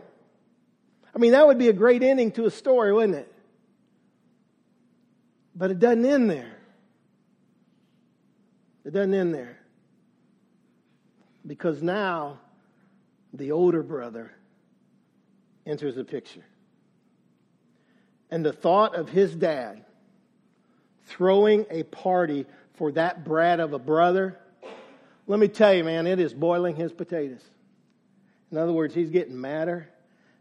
I 1.15 1.19
mean, 1.19 1.33
that 1.33 1.47
would 1.47 1.57
be 1.57 1.71
a 1.71 1.73
great 1.73 2.03
ending 2.03 2.31
to 2.33 2.45
a 2.45 2.51
story, 2.51 2.93
wouldn't 2.93 3.15
it? 3.15 3.33
But 5.55 5.71
it 5.71 5.79
doesn't 5.79 6.05
end 6.05 6.29
there. 6.29 6.59
It 8.85 8.93
doesn't 8.93 9.15
end 9.15 9.33
there. 9.33 9.59
Because 11.47 11.83
now 11.83 12.39
the 13.37 13.53
older 13.53 13.83
brother 13.83 14.33
enters 15.67 15.97
the 15.97 16.05
picture. 16.05 16.45
And 18.31 18.45
the 18.45 18.53
thought 18.53 18.95
of 18.95 19.09
his 19.09 19.35
dad 19.35 19.85
throwing 21.05 21.67
a 21.71 21.85
party 21.85 22.47
for 22.75 22.93
that 22.93 23.25
brat 23.25 23.61
of 23.61 23.73
a 23.73 23.79
brother 23.79 24.39
let 25.27 25.41
me 25.41 25.49
tell 25.49 25.75
you, 25.75 25.83
man, 25.83 26.07
it 26.07 26.21
is 26.21 26.33
boiling 26.33 26.77
his 26.77 26.93
potatoes. 26.93 27.43
In 28.53 28.59
other 28.59 28.73
words, 28.73 28.95
he's 28.95 29.11
getting 29.11 29.41
madder 29.41 29.89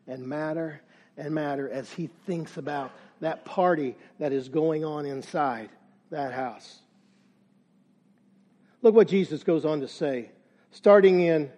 and 0.07 0.27
madder 0.27 0.81
and 1.17 1.33
madder 1.33 1.69
as 1.69 1.91
he 1.91 2.09
thinks 2.27 2.57
about 2.57 2.91
that 3.19 3.45
party 3.45 3.95
that 4.19 4.31
is 4.31 4.47
going 4.47 4.85
on 4.85 5.05
inside 5.05 5.69
that 6.11 6.33
house. 6.33 6.81
Look 8.83 8.93
what 8.93 9.07
Jesus 9.07 9.43
goes 9.43 9.65
on 9.65 9.81
to 9.81 9.87
say, 9.87 10.29
starting 10.69 11.21
in 11.21 11.49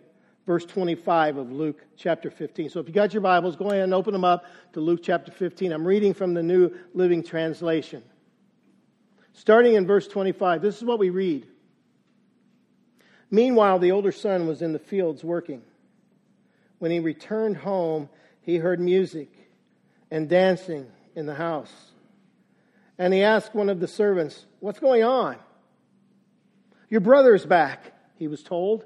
verse 0.47 0.65
25 0.65 1.36
of 1.36 1.51
Luke 1.51 1.83
chapter 1.97 2.31
15. 2.31 2.69
So 2.69 2.79
if 2.79 2.88
you 2.88 2.93
got 2.93 3.13
your 3.13 3.21
Bibles, 3.21 3.57
go 3.57 3.67
ahead 3.67 3.81
and 3.81 3.93
open 3.93 4.13
them 4.13 4.23
up 4.23 4.45
to 4.73 4.79
Luke 4.79 5.01
chapter 5.03 5.29
15. 5.29 5.73
I'm 5.73 5.86
reading 5.86 6.13
from 6.13 6.33
the 6.33 6.41
New 6.41 6.71
Living 6.93 7.21
Translation. 7.21 8.01
Starting 9.33 9.75
in 9.75 9.86
verse 9.86 10.07
25, 10.07 10.62
this 10.62 10.77
is 10.77 10.86
what 10.86 10.99
we 10.99 11.10
read. 11.10 11.45
Meanwhile, 13.29 13.79
the 13.79 13.91
older 13.91 14.13
son 14.13 14.47
was 14.47 14.62
in 14.62 14.71
the 14.71 14.79
fields 14.79 15.21
working. 15.21 15.62
When 16.79 16.91
he 16.91 17.01
returned 17.01 17.57
home, 17.57 18.07
he 18.39 18.55
heard 18.55 18.79
music 18.79 19.29
and 20.10 20.29
dancing 20.29 20.88
in 21.13 21.25
the 21.25 21.36
house. 21.36 21.73
And 22.97 23.13
he 23.13 23.21
asked 23.21 23.53
one 23.53 23.67
of 23.67 23.81
the 23.81 23.88
servants, 23.88 24.45
What's 24.62 24.79
going 24.79 25.03
on? 25.03 25.36
Your 26.89 27.01
brother 27.01 27.36
is 27.36 27.45
back, 27.45 27.91
he 28.15 28.29
was 28.29 28.41
told, 28.41 28.86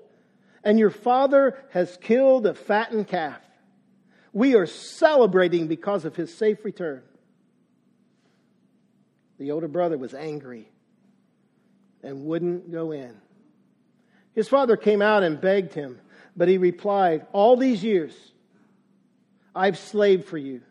and 0.63 0.77
your 0.77 0.89
father 0.89 1.57
has 1.71 1.97
killed 2.01 2.45
a 2.45 2.53
fattened 2.53 3.07
calf. 3.07 3.41
We 4.33 4.55
are 4.55 4.65
celebrating 4.65 5.67
because 5.67 6.05
of 6.05 6.15
his 6.15 6.33
safe 6.33 6.63
return. 6.63 7.03
The 9.39 9.51
older 9.51 9.67
brother 9.67 9.97
was 9.97 10.13
angry 10.13 10.69
and 12.03 12.25
wouldn't 12.25 12.71
go 12.71 12.91
in. 12.91 13.15
His 14.33 14.47
father 14.47 14.77
came 14.77 15.01
out 15.01 15.23
and 15.23 15.41
begged 15.41 15.73
him, 15.73 15.99
but 16.37 16.47
he 16.47 16.57
replied, 16.57 17.25
All 17.33 17.57
these 17.57 17.83
years 17.83 18.13
I've 19.55 19.77
slaved 19.77 20.25
for 20.25 20.37
you 20.37 20.61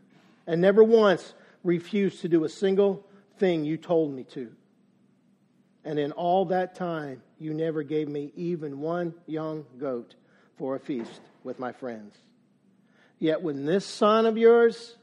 and 0.46 0.60
never 0.60 0.82
once 0.82 1.34
refused 1.62 2.22
to 2.22 2.28
do 2.28 2.44
a 2.44 2.48
single 2.48 3.06
thing 3.38 3.64
you 3.64 3.76
told 3.76 4.14
me 4.14 4.24
to. 4.24 4.50
And 5.84 5.98
in 5.98 6.12
all 6.12 6.46
that 6.46 6.74
time, 6.74 7.22
you 7.38 7.54
never 7.54 7.82
gave 7.82 8.08
me 8.08 8.32
even 8.36 8.80
one 8.80 9.14
young 9.26 9.64
goat 9.78 10.14
for 10.58 10.76
a 10.76 10.80
feast 10.80 11.20
with 11.42 11.58
my 11.58 11.72
friends. 11.72 12.14
Yet 13.18 13.42
when 13.42 13.64
this 13.64 13.86
son 13.86 14.26
of 14.26 14.36
yours 14.36 14.96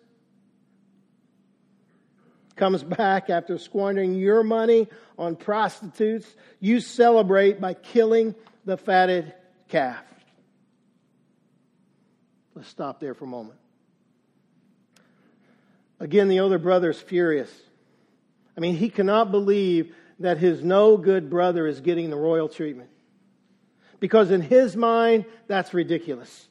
comes 2.56 2.84
back 2.84 3.30
after 3.30 3.58
squandering 3.58 4.16
your 4.16 4.44
money 4.44 4.88
on 5.18 5.36
prostitutes, 5.36 6.28
you 6.60 6.80
celebrate 6.80 7.62
by 7.62 7.74
killing 7.74 8.36
the 8.66 8.78
fatted 8.78 9.34
calf. 9.68 10.04
Let's 12.56 12.70
stop 12.70 13.00
there 13.00 13.14
for 13.14 13.26
a 13.26 13.28
moment. 13.28 13.60
Again, 16.00 16.28
the 16.28 16.40
older 16.40 16.58
brother 16.58 16.90
is 16.90 17.00
furious. 17.00 17.52
I 18.56 18.60
mean, 18.60 18.76
he 18.76 18.90
cannot 18.90 19.32
believe 19.32 19.96
that 20.20 20.38
his 20.38 20.64
no 20.64 20.98
good 20.98 21.30
brother 21.30 21.68
is 21.68 21.82
getting 21.82 22.10
the 22.10 22.16
royal 22.16 22.50
treatment. 22.50 22.90
Because 24.00 24.32
in 24.32 24.42
his 24.42 24.76
mind, 24.76 25.26
that's 25.48 25.74
ridiculous. 25.74 26.48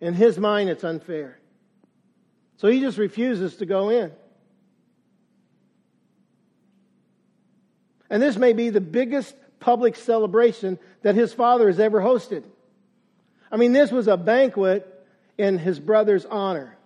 In 0.00 0.14
his 0.14 0.38
mind, 0.38 0.68
it's 0.68 0.84
unfair. 0.84 1.38
So 2.56 2.68
he 2.68 2.80
just 2.80 2.98
refuses 2.98 3.56
to 3.56 3.66
go 3.66 3.90
in. 3.90 4.12
And 8.10 8.22
this 8.22 8.36
may 8.36 8.52
be 8.52 8.70
the 8.70 8.80
biggest 8.80 9.34
public 9.58 9.96
celebration 9.96 10.78
that 11.02 11.14
his 11.14 11.32
father 11.32 11.68
has 11.68 11.80
ever 11.80 12.00
hosted. 12.00 12.44
I 13.50 13.56
mean, 13.56 13.72
this 13.72 13.90
was 13.90 14.08
a 14.08 14.16
banquet 14.16 14.88
in 15.38 15.58
his 15.58 15.80
brother's 15.80 16.26
honor. 16.26 16.76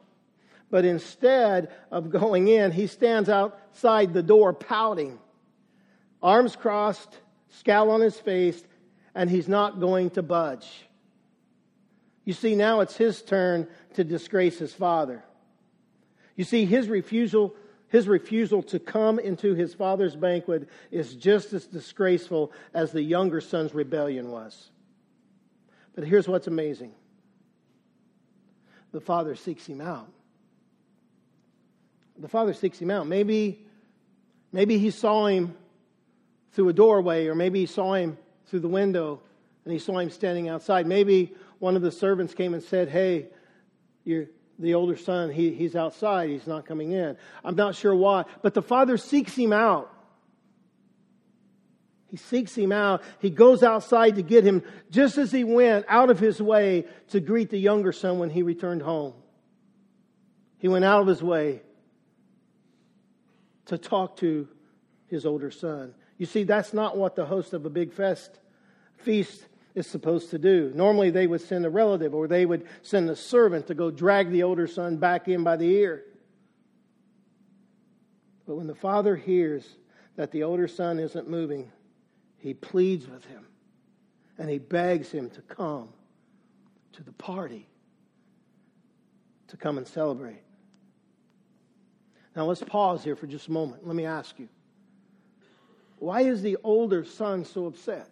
But 0.71 0.85
instead 0.85 1.71
of 1.91 2.11
going 2.11 2.49
in, 2.49 2.73
he 2.73 2.87
stands 2.87 3.29
outside 3.29 4.13
the 4.13 4.23
door 4.23 4.53
pouting, 4.53 5.19
arms 6.27 6.57
crossed, 6.57 7.19
scowl 7.49 7.91
on 7.91 8.01
his 8.01 8.19
face, 8.19 8.63
and 9.15 9.31
he's 9.31 9.49
not 9.49 9.81
going 9.81 10.11
to 10.11 10.23
budge. 10.23 10.67
You 12.25 12.33
see, 12.33 12.55
now 12.55 12.81
it's 12.81 12.97
his 12.97 13.23
turn 13.23 13.69
to 13.95 14.05
disgrace 14.05 14.59
his 14.59 14.75
father. 14.75 15.23
You 16.35 16.45
see, 16.45 16.65
his 16.65 16.89
refusal, 16.89 17.55
his 17.89 18.09
refusal 18.09 18.63
to 18.65 18.79
come 18.79 19.19
into 19.19 19.55
his 19.55 19.73
father's 19.73 20.17
banquet 20.17 20.69
is 20.91 21.15
just 21.15 21.53
as 21.53 21.67
disgraceful 21.67 22.53
as 22.75 22.91
the 22.91 23.03
younger 23.03 23.41
son's 23.41 23.73
rebellion 23.75 24.31
was. 24.31 24.71
But 25.95 26.05
here's 26.05 26.29
what's 26.29 26.49
amazing 26.49 26.93
the 28.93 29.01
father 29.01 29.35
seeks 29.35 29.67
him 29.67 29.81
out 29.81 30.09
the 32.19 32.29
father 32.29 32.55
seeks 32.55 32.79
him 32.79 32.91
out. 32.91 33.07
Maybe, 33.07 33.67
maybe 34.53 34.79
he 34.79 34.91
saw 34.91 35.27
him 35.27 35.55
through 36.57 36.71
a 36.71 36.73
doorway, 36.73 37.27
or 37.27 37.35
maybe 37.35 37.61
he 37.61 37.67
saw 37.67 37.93
him 37.93 38.17
through 38.47 38.61
the 38.61 38.69
window 38.69 39.21
and 39.65 39.73
he 39.73 39.79
saw 39.79 39.99
him 39.99 40.09
standing 40.09 40.49
outside. 40.49 40.87
Maybe 40.87 41.35
one 41.59 41.77
of 41.77 41.83
the 41.83 41.93
servants 41.93 42.33
came 42.33 42.55
and 42.55 42.63
said, 42.63 42.89
Hey, 42.89 43.27
you're 44.05 44.27
the 44.59 44.73
older 44.73 44.97
son, 44.97 45.31
he, 45.31 45.53
he's 45.53 45.77
outside, 45.77 46.31
he's 46.31 46.47
not 46.47 46.65
coming 46.65 46.93
in. 46.93 47.19
I'm 47.45 47.57
not 47.57 47.75
sure 47.75 47.95
why, 47.95 48.25
but 48.41 48.55
the 48.55 48.63
father 48.63 48.97
seeks 48.97 49.35
him 49.35 49.53
out. 49.53 49.93
He 52.09 52.17
seeks 52.17 52.55
him 52.57 52.73
out. 52.73 53.03
He 53.19 53.29
goes 53.29 53.63
outside 53.63 54.15
to 54.15 54.23
get 54.23 54.43
him 54.43 54.63
just 54.91 55.19
as 55.19 55.31
he 55.31 55.45
went 55.45 55.85
out 55.89 56.09
of 56.09 56.19
his 56.19 56.41
way 56.41 56.87
to 57.09 57.21
greet 57.21 57.51
the 57.51 57.59
younger 57.59 57.93
son 57.93 58.19
when 58.19 58.31
he 58.31 58.43
returned 58.43 58.81
home. 58.81 59.13
He 60.57 60.69
went 60.69 60.87
out 60.87 61.03
of 61.03 61.07
his 61.07 61.23
way 61.23 61.61
to 63.67 63.77
talk 63.77 64.17
to 64.19 64.49
his 65.09 65.27
older 65.27 65.51
son. 65.51 65.93
You 66.19 66.27
see, 66.27 66.45
that's 66.45 66.73
not 66.73 66.97
what 66.97 67.17
the 67.17 67.27
host 67.27 67.53
of 67.53 67.67
a 67.67 67.71
big 67.71 67.93
fest 67.93 68.39
feast 68.97 69.47
is 69.75 69.87
supposed 69.87 70.31
to 70.31 70.39
do. 70.39 70.73
Normally, 70.75 71.11
they 71.11 71.27
would 71.27 71.43
send 71.43 71.67
a 71.67 71.71
relative 71.71 72.15
or 72.15 72.27
they 72.27 72.47
would 72.47 72.67
send 72.83 73.11
a 73.11 73.17
servant 73.17 73.67
to 73.67 73.75
go 73.75 73.91
drag 73.91 74.31
the 74.31 74.43
older 74.43 74.67
son 74.67 74.97
back 74.97 75.29
in 75.29 75.45
by 75.45 75.57
the 75.57 75.69
ear. 75.69 76.03
But 78.47 78.57
when 78.57 78.67
the 78.67 78.75
father 78.75 79.17
hears 79.17 79.67
that 80.17 80.31
the 80.31 80.45
older 80.45 80.67
son 80.67 80.99
isn't 80.99 81.29
moving, 81.29 81.71
he 82.39 82.55
pleads 82.55 83.07
with 83.07 83.25
him 83.27 83.47
and 84.39 84.49
he 84.49 84.59
begs 84.59 85.11
him 85.11 85.29
to 85.31 85.43
come 85.43 85.91
to 86.93 87.03
the 87.03 87.13
party, 87.13 87.69
to 89.49 89.57
come 89.59 89.77
and 89.77 89.87
celebrate. 89.87 90.43
Now 92.35 92.47
let's 92.47 92.63
pause 92.63 93.05
here 93.05 93.17
for 93.17 93.27
just 93.27 93.49
a 93.49 93.53
moment. 93.53 93.87
Let 93.87 93.97
me 93.97 94.07
ask 94.07 94.39
you 94.39 94.49
why 95.99 96.23
is 96.23 96.43
the 96.43 96.57
older 96.63 97.05
son 97.05 97.45
so 97.45 97.67
upset? 97.67 98.09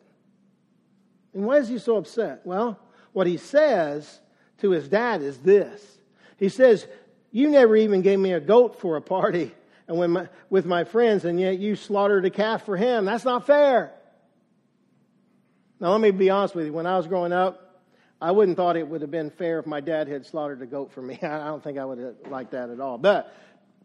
And 1.33 1.45
why 1.45 1.59
is 1.59 1.69
he 1.69 1.79
so 1.79 1.97
upset? 1.97 2.41
Well, 2.45 2.79
what 3.13 3.27
he 3.27 3.37
says 3.37 4.21
to 4.59 4.71
his 4.71 4.89
dad 4.89 5.23
is 5.23 5.39
this 5.39 5.99
He 6.39 6.49
says, 6.49 6.87
You 7.31 7.51
never 7.51 7.77
even 7.77 8.03
gave 8.03 8.19
me 8.19 8.33
a 8.33 8.41
goat 8.41 8.81
for 8.81 8.97
a 8.97 9.03
party 9.03 9.53
and 9.87 10.13
my, 10.13 10.29
with 10.49 10.65
my 10.65 10.85
friends, 10.85 11.25
and 11.25 11.39
yet 11.39 11.59
you 11.59 11.77
slaughtered 11.77 12.25
a 12.25 12.31
calf 12.31 12.65
for 12.65 12.77
him. 12.77 13.05
That's 13.05 13.25
not 13.25 13.47
fair. 13.47 13.93
Now, 15.81 15.93
let 15.93 16.01
me 16.01 16.11
be 16.11 16.31
honest 16.31 16.55
with 16.55 16.67
you. 16.67 16.73
When 16.73 16.87
I 16.87 16.97
was 16.97 17.07
growing 17.07 17.33
up, 17.33 17.83
I 18.21 18.31
wouldn't 18.31 18.57
thought 18.57 18.77
it 18.77 18.89
would 18.89 19.03
have 19.03 19.11
been 19.11 19.31
fair 19.31 19.59
if 19.59 19.67
my 19.67 19.81
dad 19.81 20.09
had 20.09 20.25
slaughtered 20.25 20.63
a 20.63 20.67
goat 20.67 20.93
for 20.93 21.03
me. 21.03 21.19
I 21.23 21.47
don't 21.47 21.63
think 21.63 21.79
I 21.79 21.85
would 21.85 21.99
have 21.99 22.15
liked 22.31 22.53
that 22.53 22.71
at 22.71 22.81
all. 22.81 22.97
But 22.97 23.35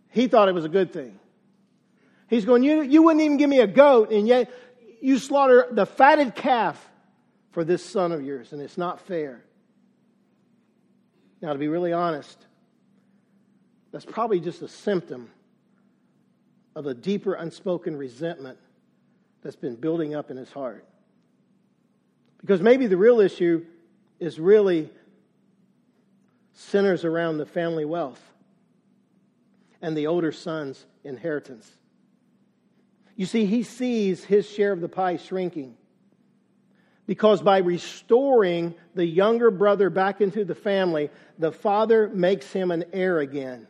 he 0.09 0.27
thought 0.27 0.47
it 0.47 0.53
was 0.53 0.65
a 0.65 0.69
good 0.69 0.93
thing. 0.93 1.19
He's 2.29 2.45
going, 2.45 2.63
you, 2.63 2.81
you 2.81 3.01
wouldn't 3.01 3.23
even 3.23 3.37
give 3.37 3.49
me 3.49 3.59
a 3.59 3.67
goat, 3.67 4.11
and 4.11 4.27
yet 4.27 4.51
you 5.01 5.17
slaughter 5.17 5.67
the 5.71 5.85
fatted 5.85 6.35
calf 6.35 6.89
for 7.51 7.63
this 7.63 7.83
son 7.83 8.11
of 8.11 8.23
yours, 8.23 8.53
and 8.53 8.61
it's 8.61 8.77
not 8.77 9.01
fair. 9.01 9.43
Now, 11.41 11.53
to 11.53 11.59
be 11.59 11.67
really 11.67 11.91
honest, 11.91 12.37
that's 13.91 14.05
probably 14.05 14.39
just 14.39 14.61
a 14.61 14.67
symptom 14.67 15.29
of 16.75 16.85
a 16.85 16.93
deeper 16.93 17.33
unspoken 17.33 17.95
resentment 17.95 18.59
that's 19.41 19.55
been 19.55 19.75
building 19.75 20.13
up 20.13 20.29
in 20.29 20.37
his 20.37 20.51
heart. 20.51 20.85
Because 22.41 22.61
maybe 22.61 22.87
the 22.87 22.97
real 22.97 23.19
issue 23.19 23.65
is 24.19 24.39
really 24.39 24.89
centers 26.53 27.05
around 27.05 27.37
the 27.37 27.45
family 27.45 27.85
wealth 27.85 28.21
and 29.81 29.97
the 29.97 30.07
older 30.07 30.31
son's 30.31 30.85
inheritance. 31.03 31.69
You 33.19 33.25
see, 33.25 33.43
he 33.43 33.63
sees 33.63 34.23
his 34.23 34.49
share 34.49 34.71
of 34.71 34.79
the 34.79 34.87
pie 34.87 35.17
shrinking. 35.17 35.75
Because 37.05 37.41
by 37.41 37.57
restoring 37.57 38.75
the 38.95 39.05
younger 39.05 39.51
brother 39.51 39.89
back 39.89 40.21
into 40.21 40.45
the 40.45 40.55
family, 40.55 41.09
the 41.37 41.51
father 41.51 42.07
makes 42.07 42.49
him 42.53 42.71
an 42.71 42.85
heir 42.93 43.19
again 43.19 43.67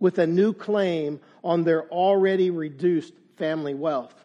with 0.00 0.18
a 0.18 0.26
new 0.26 0.52
claim 0.52 1.20
on 1.44 1.62
their 1.62 1.88
already 1.88 2.50
reduced 2.50 3.14
family 3.36 3.74
wealth. 3.74 4.24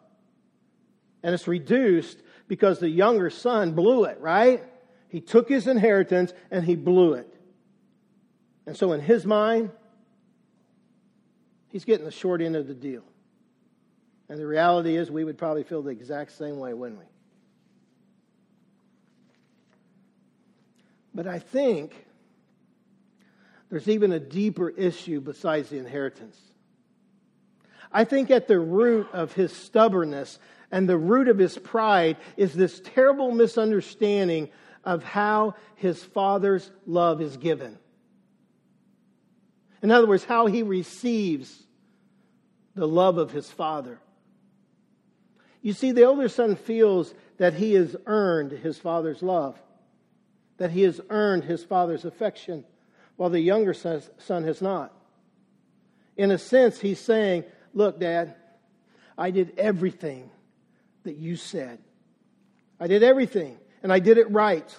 And 1.22 1.36
it's 1.36 1.48
reduced 1.48 2.18
because 2.48 2.80
the 2.80 2.90
younger 2.90 3.30
son 3.30 3.74
blew 3.74 4.06
it, 4.06 4.20
right? 4.20 4.64
He 5.10 5.22
took 5.22 5.48
his 5.48 5.68
inheritance 5.68 6.34
and 6.50 6.66
he 6.66 6.76
blew 6.76 7.14
it. 7.14 7.32
And 8.66 8.76
so, 8.76 8.94
in 8.94 9.02
his 9.02 9.28
mind, 9.28 9.70
he's 11.68 11.86
getting 11.86 12.06
the 12.06 12.10
short 12.10 12.42
end 12.42 12.56
of 12.56 12.66
the 12.66 12.74
deal. 12.74 13.04
And 14.28 14.40
the 14.40 14.48
reality 14.48 14.96
is, 14.96 15.12
we 15.12 15.24
would 15.24 15.38
probably 15.38 15.64
feel 15.64 15.84
the 15.84 15.92
exact 15.92 16.32
same 16.32 16.58
way, 16.58 16.74
wouldn't 16.74 17.00
we? 17.00 17.06
But 21.14 21.28
I 21.28 21.40
think 21.40 22.06
there's 23.70 23.88
even 23.88 24.12
a 24.12 24.20
deeper 24.20 24.70
issue 24.70 25.22
besides 25.22 25.70
the 25.70 25.78
inheritance. 25.78 26.40
I 27.92 28.04
think 28.04 28.32
at 28.32 28.48
the 28.48 28.60
root 28.60 29.08
of 29.14 29.34
his 29.34 29.54
stubbornness 29.54 30.40
and 30.72 30.90
the 30.90 30.98
root 30.98 31.28
of 31.28 31.38
his 31.38 31.58
pride 31.58 32.18
is 32.36 32.54
this 32.54 32.82
terrible 32.84 33.32
misunderstanding 33.32 34.50
of 34.84 35.04
how 35.04 35.56
his 35.76 36.04
father's 36.04 36.70
love 36.86 37.22
is 37.22 37.38
given. 37.38 37.78
In 39.82 39.92
other 39.92 40.08
words, 40.08 40.26
how 40.26 40.48
he 40.48 40.64
receives 40.64 41.64
the 42.76 42.88
love 42.88 43.18
of 43.18 43.32
his 43.32 43.50
father. 43.50 44.00
You 45.66 45.74
see, 45.74 45.94
the 45.94 46.04
older 46.04 46.30
son 46.30 46.58
feels 46.58 47.12
that 47.40 47.56
he 47.56 47.74
has 47.74 47.96
earned 48.06 48.52
his 48.52 48.78
father's 48.78 49.24
love, 49.24 49.60
that 50.58 50.70
he 50.70 50.84
has 50.84 51.02
earned 51.10 51.44
his 51.44 51.64
father's 51.64 52.06
affection, 52.06 52.64
while 53.16 53.32
the 53.32 53.40
younger 53.40 53.74
son 53.74 54.44
has 54.44 54.62
not. 54.62 54.94
In 56.18 56.30
a 56.30 56.38
sense, 56.38 56.80
he's 56.80 57.00
saying, 57.00 57.46
Look, 57.74 58.00
Dad, 58.00 58.36
I 59.18 59.32
did 59.32 59.58
everything 59.58 60.30
that 61.02 61.16
you 61.18 61.36
said. 61.36 61.80
I 62.80 62.86
did 62.86 63.02
everything, 63.02 63.58
and 63.82 63.92
I 63.92 63.98
did 63.98 64.20
it 64.20 64.30
right. 64.30 64.70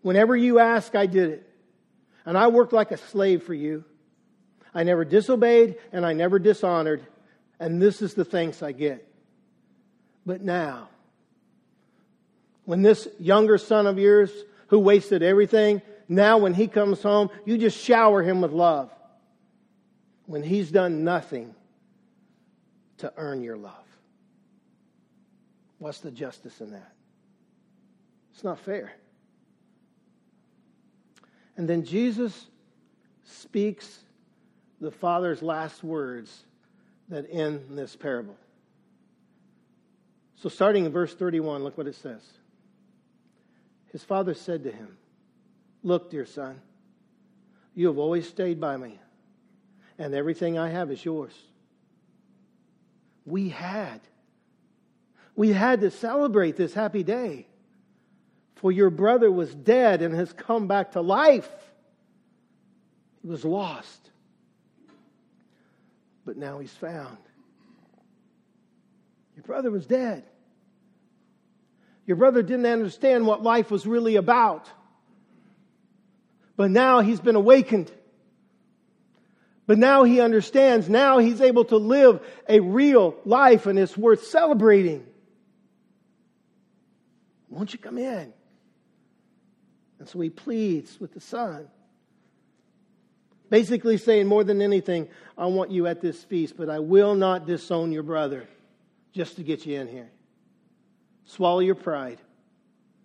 Whenever 0.00 0.34
you 0.34 0.60
ask, 0.60 0.94
I 0.94 1.04
did 1.04 1.28
it. 1.28 1.50
And 2.24 2.38
I 2.38 2.46
worked 2.46 2.72
like 2.72 2.90
a 2.90 2.96
slave 2.96 3.42
for 3.42 3.52
you. 3.52 3.84
I 4.72 4.84
never 4.84 5.04
disobeyed 5.04 5.76
and 5.92 6.06
I 6.06 6.14
never 6.14 6.38
dishonored. 6.38 7.06
And 7.60 7.82
this 7.82 8.00
is 8.00 8.14
the 8.14 8.24
thanks 8.24 8.62
I 8.62 8.72
get. 8.72 9.10
But 10.26 10.42
now, 10.42 10.88
when 12.64 12.82
this 12.82 13.06
younger 13.18 13.58
son 13.58 13.86
of 13.86 13.98
yours 13.98 14.30
who 14.68 14.78
wasted 14.78 15.22
everything, 15.22 15.82
now 16.08 16.38
when 16.38 16.54
he 16.54 16.66
comes 16.66 17.02
home, 17.02 17.30
you 17.44 17.58
just 17.58 17.78
shower 17.78 18.22
him 18.22 18.40
with 18.40 18.52
love. 18.52 18.90
When 20.26 20.42
he's 20.42 20.70
done 20.70 21.04
nothing 21.04 21.54
to 22.98 23.12
earn 23.16 23.42
your 23.42 23.56
love. 23.56 23.72
What's 25.78 26.00
the 26.00 26.10
justice 26.10 26.60
in 26.60 26.70
that? 26.70 26.92
It's 28.32 28.44
not 28.44 28.58
fair. 28.60 28.92
And 31.56 31.68
then 31.68 31.84
Jesus 31.84 32.46
speaks 33.24 34.00
the 34.80 34.90
Father's 34.90 35.42
last 35.42 35.84
words 35.84 36.44
that 37.08 37.26
end 37.30 37.66
this 37.70 37.94
parable. 37.94 38.36
So, 40.44 40.50
starting 40.50 40.84
in 40.84 40.92
verse 40.92 41.14
31, 41.14 41.64
look 41.64 41.78
what 41.78 41.86
it 41.86 41.94
says. 41.94 42.20
His 43.92 44.04
father 44.04 44.34
said 44.34 44.64
to 44.64 44.70
him, 44.70 44.98
Look, 45.82 46.10
dear 46.10 46.26
son, 46.26 46.60
you 47.74 47.86
have 47.86 47.96
always 47.96 48.28
stayed 48.28 48.60
by 48.60 48.76
me, 48.76 49.00
and 49.98 50.12
everything 50.14 50.58
I 50.58 50.68
have 50.68 50.90
is 50.90 51.02
yours. 51.02 51.32
We 53.24 53.48
had. 53.48 54.02
We 55.34 55.48
had 55.48 55.80
to 55.80 55.90
celebrate 55.90 56.56
this 56.56 56.74
happy 56.74 57.04
day. 57.04 57.46
For 58.56 58.70
your 58.70 58.90
brother 58.90 59.32
was 59.32 59.54
dead 59.54 60.02
and 60.02 60.14
has 60.14 60.34
come 60.34 60.68
back 60.68 60.92
to 60.92 61.00
life. 61.00 61.48
He 63.22 63.28
was 63.28 63.46
lost, 63.46 64.10
but 66.26 66.36
now 66.36 66.58
he's 66.58 66.74
found. 66.74 67.16
Your 69.36 69.44
brother 69.44 69.70
was 69.70 69.86
dead. 69.86 70.24
Your 72.06 72.16
brother 72.16 72.42
didn't 72.42 72.66
understand 72.66 73.26
what 73.26 73.42
life 73.42 73.70
was 73.70 73.86
really 73.86 74.16
about. 74.16 74.68
But 76.56 76.70
now 76.70 77.00
he's 77.00 77.20
been 77.20 77.36
awakened. 77.36 77.90
But 79.66 79.78
now 79.78 80.04
he 80.04 80.20
understands. 80.20 80.88
Now 80.88 81.18
he's 81.18 81.40
able 81.40 81.64
to 81.66 81.76
live 81.76 82.20
a 82.48 82.60
real 82.60 83.16
life 83.24 83.66
and 83.66 83.78
it's 83.78 83.96
worth 83.96 84.24
celebrating. 84.26 85.06
Won't 87.48 87.72
you 87.72 87.78
come 87.78 87.98
in? 87.98 88.32
And 89.98 90.08
so 90.08 90.20
he 90.20 90.28
pleads 90.28 91.00
with 91.00 91.14
the 91.14 91.20
son. 91.20 91.68
Basically, 93.48 93.96
saying 93.96 94.26
more 94.26 94.42
than 94.42 94.60
anything, 94.60 95.08
I 95.38 95.46
want 95.46 95.70
you 95.70 95.86
at 95.86 96.00
this 96.00 96.22
feast, 96.24 96.56
but 96.56 96.68
I 96.68 96.80
will 96.80 97.14
not 97.14 97.46
disown 97.46 97.92
your 97.92 98.02
brother 98.02 98.48
just 99.12 99.36
to 99.36 99.42
get 99.42 99.64
you 99.64 99.78
in 99.80 99.86
here. 99.86 100.10
Swallow 101.26 101.60
your 101.60 101.74
pride 101.74 102.20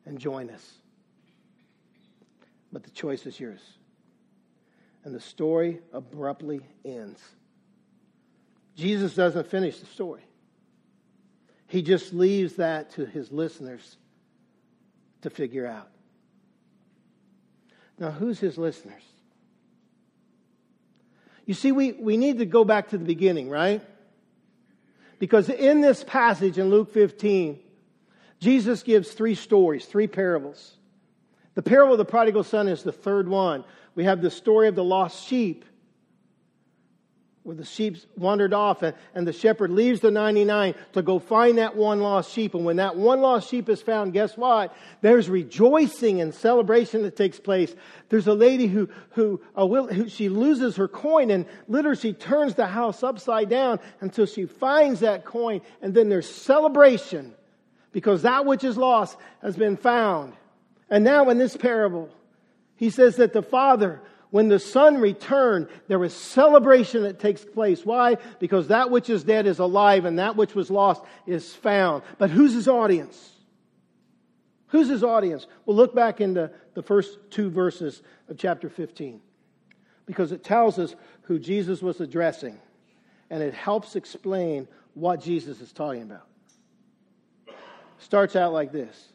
and 0.05 0.19
join 0.19 0.49
us. 0.49 0.73
But 2.71 2.83
the 2.83 2.91
choice 2.91 3.25
is 3.25 3.39
yours. 3.39 3.61
And 5.03 5.15
the 5.15 5.19
story 5.19 5.79
abruptly 5.93 6.61
ends. 6.83 7.21
Jesus 8.75 9.15
doesn't 9.15 9.47
finish 9.47 9.79
the 9.79 9.85
story, 9.85 10.23
he 11.67 11.81
just 11.81 12.13
leaves 12.13 12.55
that 12.55 12.91
to 12.91 13.05
his 13.05 13.31
listeners 13.31 13.97
to 15.21 15.29
figure 15.29 15.67
out. 15.67 15.89
Now, 17.97 18.11
who's 18.11 18.39
his 18.39 18.57
listeners? 18.57 19.03
You 21.45 21.53
see, 21.53 21.71
we, 21.71 21.91
we 21.91 22.15
need 22.15 22.37
to 22.37 22.45
go 22.45 22.63
back 22.63 22.89
to 22.89 22.97
the 22.97 23.03
beginning, 23.03 23.49
right? 23.49 23.81
Because 25.17 25.49
in 25.49 25.81
this 25.81 26.03
passage 26.03 26.57
in 26.57 26.69
Luke 26.69 26.93
15, 26.93 27.59
Jesus 28.39 28.83
gives 28.83 29.11
three 29.11 29.35
stories, 29.35 29.85
three 29.85 30.07
parables. 30.07 30.77
The 31.55 31.61
parable 31.61 31.93
of 31.93 31.97
the 31.97 32.05
prodigal 32.05 32.43
son 32.43 32.67
is 32.67 32.83
the 32.83 32.91
third 32.91 33.27
one. 33.27 33.65
We 33.95 34.05
have 34.05 34.21
the 34.21 34.31
story 34.31 34.67
of 34.69 34.75
the 34.75 34.83
lost 34.83 35.27
sheep, 35.27 35.65
where 37.43 37.55
the 37.55 37.65
sheep 37.65 37.97
wandered 38.15 38.53
off 38.53 38.83
and, 38.83 38.95
and 39.15 39.27
the 39.27 39.33
shepherd 39.33 39.71
leaves 39.71 39.99
the 39.99 40.11
99 40.11 40.75
to 40.93 41.01
go 41.01 41.19
find 41.19 41.57
that 41.57 41.75
one 41.75 41.99
lost 41.99 42.31
sheep. 42.31 42.53
And 42.53 42.63
when 42.63 42.77
that 42.77 42.95
one 42.95 43.21
lost 43.21 43.49
sheep 43.49 43.67
is 43.67 43.81
found, 43.81 44.13
guess 44.13 44.37
what? 44.37 44.73
There's 45.01 45.29
rejoicing 45.29 46.21
and 46.21 46.33
celebration 46.33 47.01
that 47.03 47.15
takes 47.15 47.39
place. 47.39 47.75
There's 48.09 48.27
a 48.27 48.33
lady 48.33 48.67
who, 48.67 48.87
who, 49.11 49.41
will, 49.55 49.87
who 49.87 50.07
she 50.07 50.29
loses 50.29 50.75
her 50.75 50.87
coin 50.87 51.31
and 51.31 51.45
literally 51.67 51.97
she 51.97 52.13
turns 52.13 52.55
the 52.55 52.67
house 52.67 53.03
upside 53.03 53.49
down 53.49 53.79
until 53.99 54.27
she 54.27 54.45
finds 54.45 54.99
that 54.99 55.25
coin. 55.25 55.61
And 55.81 55.93
then 55.93 56.07
there's 56.07 56.29
celebration 56.29 57.33
because 57.91 58.21
that 58.21 58.45
which 58.45 58.63
is 58.63 58.77
lost 58.77 59.17
has 59.41 59.55
been 59.55 59.77
found. 59.77 60.33
And 60.89 61.03
now 61.03 61.29
in 61.29 61.37
this 61.37 61.57
parable, 61.57 62.09
he 62.75 62.89
says 62.89 63.17
that 63.17 63.33
the 63.33 63.41
father, 63.41 64.01
when 64.31 64.47
the 64.47 64.59
son 64.59 64.97
returned, 64.97 65.67
there 65.87 65.99
was 65.99 66.13
celebration 66.13 67.03
that 67.03 67.19
takes 67.19 67.43
place. 67.43 67.85
Why? 67.85 68.17
Because 68.39 68.67
that 68.67 68.89
which 68.89 69.09
is 69.09 69.23
dead 69.23 69.47
is 69.47 69.59
alive 69.59 70.05
and 70.05 70.19
that 70.19 70.35
which 70.35 70.55
was 70.55 70.69
lost 70.69 71.03
is 71.25 71.53
found. 71.53 72.03
But 72.17 72.29
who's 72.29 72.53
his 72.53 72.67
audience? 72.67 73.35
Who's 74.67 74.87
his 74.87 75.03
audience? 75.03 75.47
Well, 75.65 75.75
look 75.75 75.95
back 75.95 76.21
into 76.21 76.51
the 76.75 76.83
first 76.83 77.17
two 77.31 77.49
verses 77.49 78.03
of 78.29 78.37
chapter 78.37 78.69
15 78.69 79.19
because 80.05 80.31
it 80.31 80.43
tells 80.43 80.77
us 80.77 80.95
who 81.23 81.39
Jesus 81.39 81.81
was 81.81 81.99
addressing 81.99 82.59
and 83.31 83.41
it 83.43 83.53
helps 83.53 83.95
explain 83.95 84.67
what 84.93 85.21
Jesus 85.21 85.59
is 85.61 85.71
talking 85.71 86.03
about 86.03 86.28
starts 87.99 88.35
out 88.35 88.53
like 88.53 88.71
this 88.71 89.09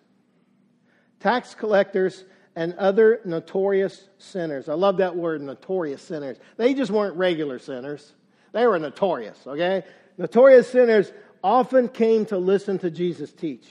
Tax 1.21 1.55
collectors 1.55 2.25
and 2.57 2.75
other 2.75 3.21
notorious 3.25 4.09
sinners. 4.19 4.69
I 4.69 4.75
love 4.75 4.99
that 4.99 5.17
word, 5.17 5.43
notorious 5.43 6.03
sinners. 6.03 6.39
They 6.57 6.75
just 6.75 6.91
weren't 6.91 7.17
regular 7.17 7.59
sinners, 7.59 8.13
they 8.53 8.67
were 8.67 8.79
notorious, 8.79 9.39
okay? 9.47 9.83
Notorious 10.17 10.71
sinners 10.71 11.13
often 11.43 11.89
came 11.89 12.25
to 12.27 12.39
listen 12.39 12.79
to 12.79 12.91
Jesus 12.91 13.33
teach. 13.33 13.67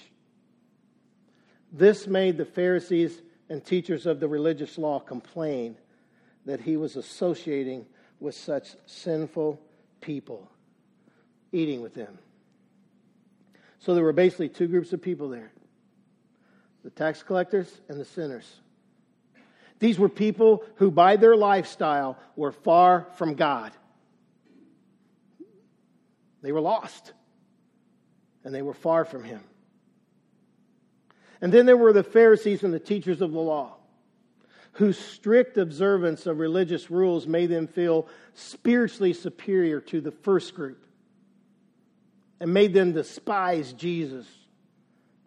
This 1.72 2.06
made 2.06 2.38
the 2.38 2.46
Pharisees 2.46 3.22
and 3.50 3.64
teachers 3.64 4.06
of 4.06 4.20
the 4.20 4.28
religious 4.28 4.78
law 4.78 5.00
complain 5.00 5.78
that 6.46 6.60
he 6.60 6.78
was 6.78 6.96
associating 6.96 7.86
with 8.20 8.36
such 8.36 8.76
sinful 8.86 9.60
people, 10.02 10.52
eating 11.52 11.82
with 11.82 11.94
them. 11.94 12.20
So 13.84 13.94
there 13.94 14.04
were 14.04 14.14
basically 14.14 14.48
two 14.48 14.68
groups 14.68 14.94
of 14.94 15.02
people 15.02 15.28
there 15.30 15.52
the 16.86 16.90
tax 16.90 17.24
collectors 17.24 17.70
and 17.88 18.00
the 18.00 18.06
sinners. 18.06 18.50
These 19.80 19.98
were 19.98 20.10
people 20.10 20.64
who, 20.76 20.92
by 20.92 21.16
their 21.16 21.36
lifestyle, 21.36 22.18
were 22.36 22.52
far 22.52 23.08
from 23.16 23.36
God. 23.36 23.72
They 26.42 26.52
were 26.52 26.62
lost, 26.62 27.14
and 28.44 28.54
they 28.54 28.62
were 28.62 28.74
far 28.74 29.06
from 29.06 29.24
Him. 29.24 29.42
And 31.42 31.52
then 31.54 31.66
there 31.66 31.78
were 31.78 31.94
the 31.94 32.04
Pharisees 32.04 32.64
and 32.64 32.74
the 32.74 32.80
teachers 32.80 33.22
of 33.22 33.32
the 33.32 33.40
law, 33.40 33.76
whose 34.74 34.98
strict 34.98 35.58
observance 35.58 36.26
of 36.26 36.40
religious 36.40 36.92
rules 36.92 37.28
made 37.28 37.50
them 37.50 37.68
feel 37.68 38.08
spiritually 38.34 39.14
superior 39.14 39.80
to 39.82 40.02
the 40.02 40.12
first 40.12 40.54
group 40.54 40.83
and 42.44 42.54
made 42.54 42.74
them 42.74 42.92
despise 42.92 43.72
Jesus 43.72 44.28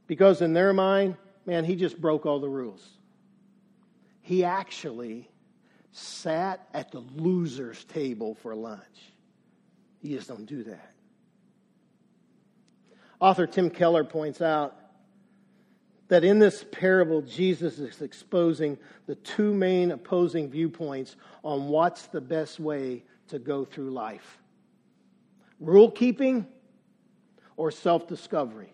because, 0.06 0.42
in 0.42 0.52
their 0.52 0.74
mind, 0.74 1.16
man, 1.46 1.64
he 1.64 1.74
just 1.74 1.98
broke 1.98 2.26
all 2.26 2.40
the 2.40 2.48
rules. 2.48 2.86
he 4.20 4.44
actually 4.44 5.30
sat 5.92 6.68
at 6.74 6.92
the 6.92 7.00
loser's 7.14 7.82
table 7.84 8.34
for 8.34 8.54
lunch. 8.54 9.14
You 10.02 10.14
just 10.14 10.28
don't 10.28 10.44
do 10.44 10.64
that. 10.64 10.92
Author 13.18 13.46
Tim 13.46 13.70
Keller 13.70 14.04
points 14.04 14.42
out 14.42 14.76
that 16.08 16.22
in 16.22 16.38
this 16.38 16.66
parable, 16.70 17.22
Jesus 17.22 17.78
is 17.78 18.02
exposing 18.02 18.76
the 19.06 19.14
two 19.14 19.54
main 19.54 19.90
opposing 19.90 20.50
viewpoints 20.50 21.16
on 21.42 21.68
what's 21.68 22.08
the 22.08 22.20
best 22.20 22.60
way 22.60 23.04
to 23.28 23.38
go 23.38 23.64
through 23.64 23.92
life 23.92 24.38
rule 25.60 25.90
keeping 25.90 26.46
or 27.56 27.70
self 27.70 28.06
discovery. 28.06 28.72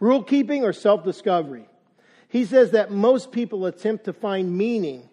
Rule 0.00 0.22
keeping 0.22 0.64
or 0.64 0.72
self 0.72 1.04
discovery. 1.04 1.68
He 2.28 2.44
says 2.44 2.72
that 2.72 2.90
most 2.90 3.32
people 3.32 3.66
attempt 3.66 4.04
to 4.04 4.12
find 4.12 4.56
meaning 4.56 5.08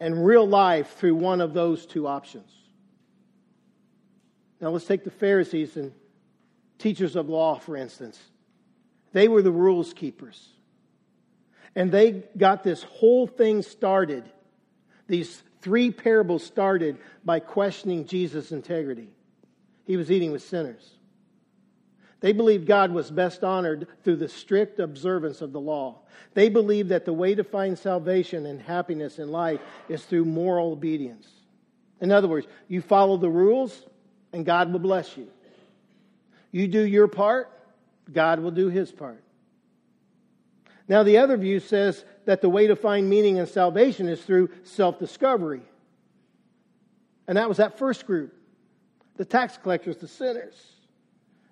and 0.00 0.24
real 0.24 0.46
life 0.46 0.96
through 0.96 1.14
one 1.14 1.40
of 1.40 1.54
those 1.54 1.86
two 1.86 2.06
options. 2.06 2.50
Now 4.60 4.70
let's 4.70 4.86
take 4.86 5.04
the 5.04 5.10
Pharisees 5.10 5.76
and 5.76 5.92
teachers 6.78 7.16
of 7.16 7.28
law, 7.28 7.58
for 7.58 7.76
instance. 7.76 8.18
They 9.12 9.28
were 9.28 9.42
the 9.42 9.52
rules 9.52 9.92
keepers. 9.92 10.48
And 11.74 11.92
they 11.92 12.24
got 12.36 12.64
this 12.64 12.82
whole 12.82 13.26
thing 13.26 13.62
started. 13.62 14.24
These 15.06 15.42
three 15.60 15.90
parables 15.90 16.44
started 16.44 16.98
by 17.24 17.40
questioning 17.40 18.06
Jesus' 18.06 18.52
integrity. 18.52 19.10
He 19.84 19.96
was 19.96 20.10
eating 20.10 20.32
with 20.32 20.42
sinners. 20.42 20.97
They 22.20 22.32
believed 22.32 22.66
God 22.66 22.90
was 22.92 23.10
best 23.10 23.44
honored 23.44 23.86
through 24.02 24.16
the 24.16 24.28
strict 24.28 24.80
observance 24.80 25.40
of 25.40 25.52
the 25.52 25.60
law. 25.60 26.00
They 26.34 26.48
believed 26.48 26.88
that 26.88 27.04
the 27.04 27.12
way 27.12 27.34
to 27.34 27.44
find 27.44 27.78
salvation 27.78 28.46
and 28.46 28.60
happiness 28.60 29.18
in 29.18 29.30
life 29.30 29.60
is 29.88 30.04
through 30.04 30.24
moral 30.24 30.72
obedience. 30.72 31.28
In 32.00 32.10
other 32.10 32.28
words, 32.28 32.46
you 32.66 32.80
follow 32.80 33.16
the 33.16 33.28
rules 33.28 33.86
and 34.32 34.44
God 34.44 34.72
will 34.72 34.80
bless 34.80 35.16
you. 35.16 35.28
You 36.50 36.66
do 36.66 36.80
your 36.80 37.08
part, 37.08 37.50
God 38.12 38.40
will 38.40 38.50
do 38.50 38.68
his 38.68 38.90
part. 38.90 39.22
Now, 40.88 41.02
the 41.02 41.18
other 41.18 41.36
view 41.36 41.60
says 41.60 42.04
that 42.24 42.40
the 42.40 42.48
way 42.48 42.66
to 42.66 42.74
find 42.74 43.08
meaning 43.08 43.38
and 43.38 43.46
salvation 43.46 44.08
is 44.08 44.22
through 44.22 44.48
self 44.64 44.98
discovery. 44.98 45.60
And 47.26 47.36
that 47.36 47.48
was 47.48 47.58
that 47.58 47.78
first 47.78 48.06
group 48.06 48.34
the 49.16 49.24
tax 49.24 49.58
collectors, 49.58 49.96
the 49.98 50.08
sinners. 50.08 50.54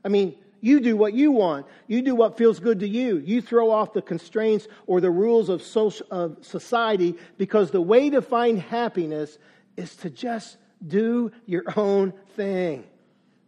I 0.04 0.08
mean, 0.08 0.36
you 0.66 0.80
do 0.80 0.96
what 0.96 1.14
you 1.14 1.30
want. 1.30 1.64
You 1.86 2.02
do 2.02 2.16
what 2.16 2.36
feels 2.36 2.58
good 2.58 2.80
to 2.80 2.88
you. 2.88 3.18
You 3.18 3.40
throw 3.40 3.70
off 3.70 3.92
the 3.92 4.02
constraints 4.02 4.66
or 4.88 5.00
the 5.00 5.12
rules 5.12 5.48
of, 5.48 5.62
society 5.62 7.14
because 7.38 7.70
the 7.70 7.80
way 7.80 8.10
to 8.10 8.20
find 8.20 8.58
happiness 8.58 9.38
is 9.76 9.94
to 9.96 10.10
just 10.10 10.56
do 10.84 11.30
your 11.46 11.62
own 11.76 12.12
thing. 12.34 12.84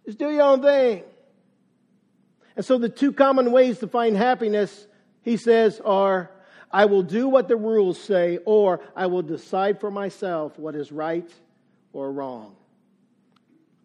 Just 0.07 0.19
do 0.19 0.31
your 0.31 0.43
own 0.43 0.63
thing. 0.63 1.03
And 2.55 2.65
so 2.65 2.79
the 2.79 2.89
two 2.89 3.13
common 3.13 3.51
ways 3.51 3.81
to 3.81 3.89
find 3.89 4.17
happiness, 4.17 4.87
he 5.23 5.37
says, 5.37 5.81
are 5.85 6.31
I 6.71 6.85
will 6.85 7.03
do 7.03 7.29
what 7.29 7.49
the 7.49 7.57
rules 7.57 8.01
say, 8.01 8.39
or 8.45 8.81
I 8.95 9.07
will 9.07 9.23
decide 9.23 9.81
for 9.81 9.91
myself 9.91 10.57
what 10.57 10.77
is 10.77 10.93
right 10.93 11.29
or 11.93 12.13
wrong. 12.13 12.55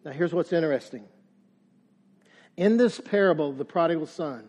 Now, 0.04 0.12
here's 0.12 0.32
what's 0.32 0.52
interesting. 0.52 1.04
In 2.56 2.76
this 2.76 3.00
parable 3.00 3.52
the 3.52 3.64
prodigal 3.64 4.06
son, 4.06 4.48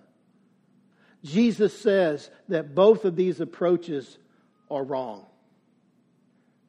Jesus 1.24 1.78
says 1.78 2.30
that 2.50 2.76
both 2.76 3.04
of 3.06 3.16
these 3.16 3.42
approaches 3.42 4.18
are 4.70 4.84
wrong. 4.84 5.26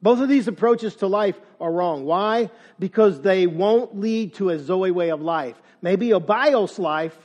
Both 0.01 0.19
of 0.19 0.29
these 0.29 0.47
approaches 0.47 0.95
to 0.97 1.07
life 1.07 1.39
are 1.59 1.71
wrong. 1.71 2.05
Why? 2.05 2.49
Because 2.79 3.21
they 3.21 3.47
won't 3.47 3.99
lead 3.99 4.35
to 4.35 4.49
a 4.49 4.59
Zoe 4.59 4.91
way 4.91 5.09
of 5.09 5.21
life. 5.21 5.59
Maybe 5.81 6.11
a 6.11 6.19
bios 6.19 6.79
life, 6.79 7.17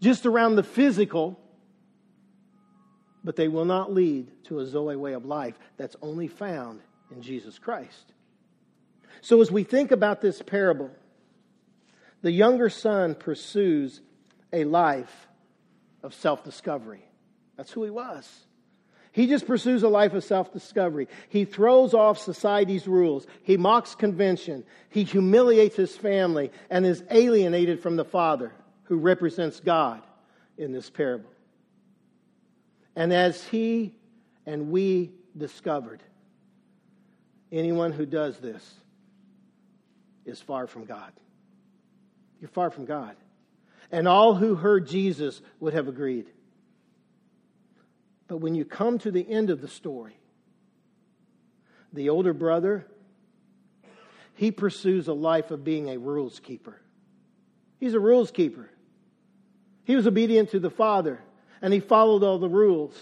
just 0.00 0.26
around 0.26 0.56
the 0.56 0.62
physical, 0.62 1.38
but 3.24 3.36
they 3.36 3.48
will 3.48 3.64
not 3.64 3.92
lead 3.92 4.30
to 4.44 4.60
a 4.60 4.66
Zoe 4.66 4.96
way 4.96 5.12
of 5.12 5.24
life 5.24 5.58
that's 5.76 5.96
only 6.02 6.28
found 6.28 6.80
in 7.10 7.22
Jesus 7.22 7.58
Christ. 7.58 8.12
So, 9.20 9.40
as 9.40 9.50
we 9.50 9.64
think 9.64 9.90
about 9.90 10.20
this 10.20 10.42
parable, 10.42 10.90
the 12.26 12.32
younger 12.32 12.68
son 12.68 13.14
pursues 13.14 14.00
a 14.52 14.64
life 14.64 15.28
of 16.02 16.12
self 16.12 16.42
discovery. 16.42 17.04
That's 17.56 17.70
who 17.70 17.84
he 17.84 17.90
was. 17.90 18.28
He 19.12 19.28
just 19.28 19.46
pursues 19.46 19.84
a 19.84 19.88
life 19.88 20.12
of 20.12 20.24
self 20.24 20.52
discovery. 20.52 21.06
He 21.28 21.44
throws 21.44 21.94
off 21.94 22.18
society's 22.18 22.88
rules. 22.88 23.28
He 23.44 23.56
mocks 23.56 23.94
convention. 23.94 24.64
He 24.88 25.04
humiliates 25.04 25.76
his 25.76 25.96
family 25.96 26.50
and 26.68 26.84
is 26.84 27.04
alienated 27.12 27.80
from 27.80 27.94
the 27.94 28.04
Father 28.04 28.50
who 28.86 28.96
represents 28.96 29.60
God 29.60 30.02
in 30.58 30.72
this 30.72 30.90
parable. 30.90 31.30
And 32.96 33.12
as 33.12 33.44
he 33.44 33.94
and 34.46 34.72
we 34.72 35.12
discovered, 35.36 36.02
anyone 37.52 37.92
who 37.92 38.04
does 38.04 38.38
this 38.38 38.74
is 40.24 40.40
far 40.40 40.66
from 40.66 40.86
God. 40.86 41.12
You're 42.40 42.48
far 42.48 42.70
from 42.70 42.84
God. 42.84 43.16
And 43.90 44.08
all 44.08 44.34
who 44.34 44.54
heard 44.54 44.86
Jesus 44.86 45.40
would 45.60 45.74
have 45.74 45.88
agreed. 45.88 46.26
But 48.28 48.38
when 48.38 48.54
you 48.54 48.64
come 48.64 48.98
to 49.00 49.10
the 49.10 49.28
end 49.28 49.50
of 49.50 49.60
the 49.60 49.68
story, 49.68 50.18
the 51.92 52.08
older 52.08 52.32
brother, 52.32 52.86
he 54.34 54.50
pursues 54.50 55.08
a 55.08 55.12
life 55.12 55.50
of 55.50 55.64
being 55.64 55.88
a 55.88 55.98
rules 55.98 56.40
keeper. 56.40 56.80
He's 57.78 57.94
a 57.94 58.00
rules 58.00 58.30
keeper. 58.30 58.68
He 59.84 59.94
was 59.94 60.06
obedient 60.06 60.50
to 60.50 60.58
the 60.58 60.70
Father, 60.70 61.20
and 61.62 61.72
he 61.72 61.80
followed 61.80 62.24
all 62.24 62.38
the 62.38 62.48
rules. 62.48 63.00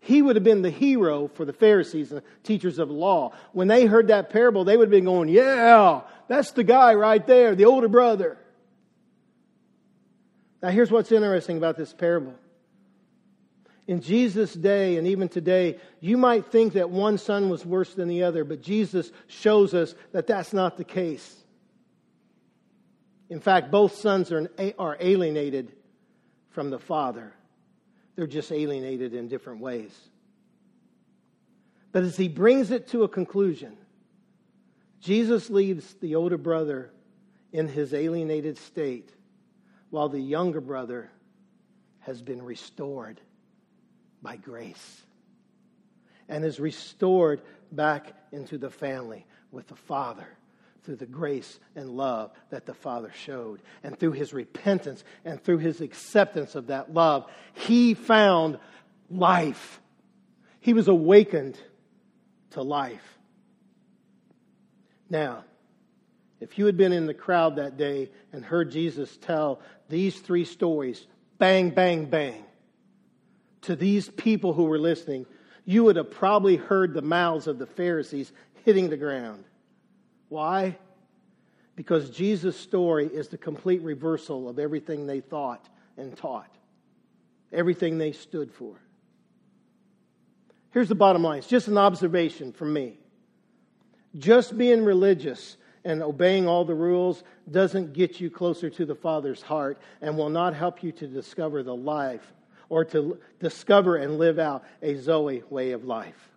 He 0.00 0.22
would 0.22 0.36
have 0.36 0.44
been 0.44 0.62
the 0.62 0.70
hero 0.70 1.28
for 1.28 1.44
the 1.44 1.52
Pharisees 1.52 2.12
and 2.12 2.22
teachers 2.42 2.78
of 2.78 2.90
law. 2.90 3.32
When 3.52 3.68
they 3.68 3.86
heard 3.86 4.08
that 4.08 4.30
parable, 4.30 4.64
they 4.64 4.76
would 4.76 4.86
have 4.86 4.90
been 4.90 5.04
going, 5.04 5.28
Yeah, 5.28 6.02
that's 6.28 6.52
the 6.52 6.64
guy 6.64 6.94
right 6.94 7.26
there, 7.26 7.54
the 7.54 7.64
older 7.64 7.88
brother. 7.88 8.38
Now, 10.62 10.70
here's 10.70 10.90
what's 10.90 11.12
interesting 11.12 11.56
about 11.56 11.76
this 11.76 11.92
parable. 11.92 12.34
In 13.86 14.02
Jesus' 14.02 14.52
day 14.52 14.98
and 14.98 15.06
even 15.06 15.28
today, 15.28 15.78
you 16.00 16.18
might 16.18 16.46
think 16.46 16.74
that 16.74 16.90
one 16.90 17.16
son 17.16 17.48
was 17.48 17.64
worse 17.64 17.94
than 17.94 18.08
the 18.08 18.24
other, 18.24 18.44
but 18.44 18.60
Jesus 18.60 19.10
shows 19.28 19.72
us 19.72 19.94
that 20.12 20.26
that's 20.26 20.52
not 20.52 20.76
the 20.76 20.84
case. 20.84 21.36
In 23.30 23.40
fact, 23.40 23.70
both 23.70 23.94
sons 23.94 24.30
are, 24.30 24.48
are 24.78 24.96
alienated 25.00 25.72
from 26.50 26.70
the 26.70 26.78
Father. 26.78 27.32
They're 28.16 28.26
just 28.26 28.52
alienated 28.52 29.14
in 29.14 29.28
different 29.28 29.60
ways. 29.60 29.96
But 31.92 32.02
as 32.02 32.16
he 32.16 32.28
brings 32.28 32.70
it 32.70 32.88
to 32.88 33.04
a 33.04 33.08
conclusion, 33.08 33.76
Jesus 35.00 35.50
leaves 35.50 35.94
the 36.00 36.14
older 36.14 36.38
brother 36.38 36.90
in 37.52 37.68
his 37.68 37.94
alienated 37.94 38.58
state 38.58 39.10
while 39.90 40.08
the 40.08 40.20
younger 40.20 40.60
brother 40.60 41.10
has 42.00 42.20
been 42.20 42.42
restored 42.42 43.20
by 44.22 44.36
grace 44.36 45.02
and 46.28 46.44
is 46.44 46.60
restored 46.60 47.40
back 47.72 48.12
into 48.32 48.58
the 48.58 48.70
family 48.70 49.26
with 49.50 49.66
the 49.68 49.76
Father 49.76 50.26
through 50.84 50.96
the 50.96 51.06
grace 51.06 51.58
and 51.74 51.90
love 51.90 52.30
that 52.50 52.66
the 52.66 52.74
Father 52.74 53.12
showed. 53.24 53.60
And 53.82 53.98
through 53.98 54.12
his 54.12 54.32
repentance 54.32 55.04
and 55.24 55.42
through 55.42 55.58
his 55.58 55.80
acceptance 55.80 56.54
of 56.54 56.68
that 56.68 56.92
love, 56.92 57.30
he 57.54 57.94
found 57.94 58.58
life. 59.10 59.80
He 60.60 60.72
was 60.72 60.88
awakened 60.88 61.58
to 62.50 62.62
life. 62.62 63.17
Now, 65.10 65.44
if 66.40 66.58
you 66.58 66.66
had 66.66 66.76
been 66.76 66.92
in 66.92 67.06
the 67.06 67.14
crowd 67.14 67.56
that 67.56 67.76
day 67.76 68.10
and 68.32 68.44
heard 68.44 68.70
Jesus 68.70 69.16
tell 69.16 69.60
these 69.88 70.18
three 70.20 70.44
stories, 70.44 71.06
bang, 71.38 71.70
bang, 71.70 72.04
bang, 72.06 72.44
to 73.62 73.74
these 73.74 74.08
people 74.08 74.52
who 74.52 74.64
were 74.64 74.78
listening, 74.78 75.26
you 75.64 75.84
would 75.84 75.96
have 75.96 76.10
probably 76.10 76.56
heard 76.56 76.94
the 76.94 77.02
mouths 77.02 77.46
of 77.46 77.58
the 77.58 77.66
Pharisees 77.66 78.32
hitting 78.64 78.88
the 78.88 78.96
ground. 78.96 79.44
Why? 80.28 80.78
Because 81.74 82.10
Jesus' 82.10 82.56
story 82.56 83.06
is 83.06 83.28
the 83.28 83.38
complete 83.38 83.82
reversal 83.82 84.48
of 84.48 84.58
everything 84.58 85.06
they 85.06 85.20
thought 85.20 85.68
and 85.96 86.16
taught, 86.16 86.50
everything 87.52 87.98
they 87.98 88.12
stood 88.12 88.52
for. 88.52 88.76
Here's 90.70 90.88
the 90.88 90.94
bottom 90.94 91.22
line 91.22 91.38
it's 91.38 91.46
just 91.46 91.68
an 91.68 91.78
observation 91.78 92.52
from 92.52 92.72
me. 92.72 92.98
Just 94.16 94.56
being 94.56 94.84
religious 94.84 95.56
and 95.84 96.02
obeying 96.02 96.46
all 96.46 96.64
the 96.64 96.74
rules 96.74 97.22
doesn't 97.50 97.92
get 97.92 98.20
you 98.20 98.30
closer 98.30 98.70
to 98.70 98.86
the 98.86 98.94
Father's 98.94 99.42
heart 99.42 99.78
and 100.00 100.16
will 100.16 100.30
not 100.30 100.54
help 100.54 100.82
you 100.82 100.92
to 100.92 101.06
discover 101.06 101.62
the 101.62 101.74
life 101.74 102.32
or 102.68 102.84
to 102.86 103.18
discover 103.40 103.96
and 103.96 104.18
live 104.18 104.38
out 104.38 104.64
a 104.82 104.94
Zoe 104.96 105.42
way 105.50 105.72
of 105.72 105.84
life. 105.84 106.28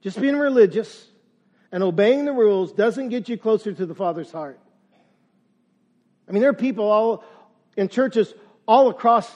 Just 0.00 0.20
being 0.20 0.36
religious 0.36 1.06
and 1.72 1.82
obeying 1.82 2.24
the 2.24 2.32
rules 2.32 2.72
doesn't 2.72 3.08
get 3.08 3.28
you 3.28 3.36
closer 3.36 3.72
to 3.72 3.86
the 3.86 3.94
Father's 3.94 4.30
heart. 4.30 4.60
I 6.28 6.32
mean, 6.32 6.40
there 6.40 6.50
are 6.50 6.54
people 6.54 6.90
all 6.90 7.24
in 7.76 7.88
churches 7.88 8.32
all 8.66 8.88
across 8.88 9.30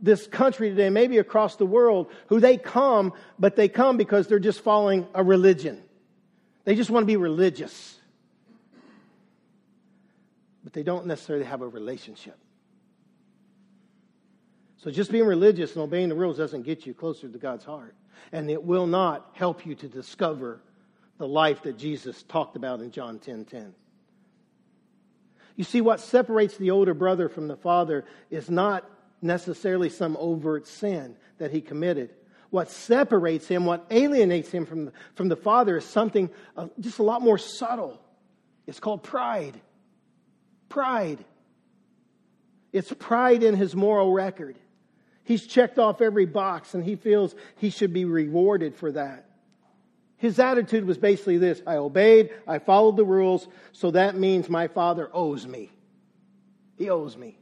this 0.00 0.26
country 0.26 0.70
today, 0.70 0.90
maybe 0.90 1.18
across 1.18 1.56
the 1.56 1.66
world, 1.66 2.10
who 2.26 2.40
they 2.40 2.56
come, 2.56 3.12
but 3.38 3.56
they 3.56 3.68
come 3.68 3.96
because 3.96 4.26
they're 4.26 4.38
just 4.38 4.60
following 4.60 5.06
a 5.14 5.22
religion. 5.22 5.82
They 6.64 6.74
just 6.74 6.90
want 6.90 7.02
to 7.02 7.06
be 7.06 7.16
religious. 7.16 7.98
But 10.62 10.72
they 10.72 10.82
don't 10.82 11.06
necessarily 11.06 11.44
have 11.44 11.60
a 11.60 11.68
relationship. 11.68 12.38
So 14.78 14.90
just 14.90 15.10
being 15.10 15.26
religious 15.26 15.74
and 15.74 15.82
obeying 15.82 16.10
the 16.10 16.14
rules 16.14 16.36
doesn't 16.36 16.62
get 16.62 16.84
you 16.84 16.94
closer 16.94 17.28
to 17.28 17.38
God's 17.38 17.64
heart. 17.64 17.94
And 18.32 18.50
it 18.50 18.62
will 18.62 18.86
not 18.86 19.30
help 19.32 19.66
you 19.66 19.74
to 19.76 19.88
discover 19.88 20.60
the 21.18 21.28
life 21.28 21.62
that 21.62 21.78
Jesus 21.78 22.22
talked 22.24 22.56
about 22.56 22.80
in 22.80 22.90
John 22.90 23.18
10 23.18 23.44
10. 23.44 23.74
You 25.56 25.64
see, 25.64 25.80
what 25.80 26.00
separates 26.00 26.56
the 26.56 26.70
older 26.70 26.94
brother 26.94 27.28
from 27.28 27.46
the 27.46 27.56
father 27.56 28.04
is 28.30 28.50
not 28.50 28.90
necessarily 29.22 29.88
some 29.88 30.16
overt 30.18 30.66
sin 30.66 31.16
that 31.38 31.50
he 31.50 31.60
committed. 31.60 32.10
What 32.54 32.70
separates 32.70 33.48
him, 33.48 33.66
what 33.66 33.84
alienates 33.90 34.48
him 34.48 34.64
from 34.64 34.92
from 35.16 35.26
the 35.26 35.34
father, 35.34 35.78
is 35.78 35.84
something 35.84 36.30
just 36.78 37.00
a 37.00 37.02
lot 37.02 37.20
more 37.20 37.36
subtle. 37.36 38.00
It's 38.68 38.78
called 38.78 39.02
pride. 39.02 39.60
Pride. 40.68 41.24
It's 42.72 42.92
pride 42.92 43.42
in 43.42 43.56
his 43.56 43.74
moral 43.74 44.12
record. 44.12 44.56
He's 45.24 45.44
checked 45.44 45.80
off 45.80 46.00
every 46.00 46.26
box 46.26 46.74
and 46.74 46.84
he 46.84 46.94
feels 46.94 47.34
he 47.56 47.70
should 47.70 47.92
be 47.92 48.04
rewarded 48.04 48.76
for 48.76 48.92
that. 48.92 49.28
His 50.16 50.38
attitude 50.38 50.84
was 50.84 50.96
basically 50.96 51.38
this 51.38 51.60
I 51.66 51.74
obeyed, 51.74 52.30
I 52.46 52.60
followed 52.60 52.96
the 52.96 53.04
rules, 53.04 53.48
so 53.72 53.90
that 53.90 54.14
means 54.14 54.48
my 54.48 54.68
father 54.68 55.10
owes 55.12 55.44
me. 55.44 55.72
He 56.76 56.88
owes 56.88 57.16
me. 57.16 57.36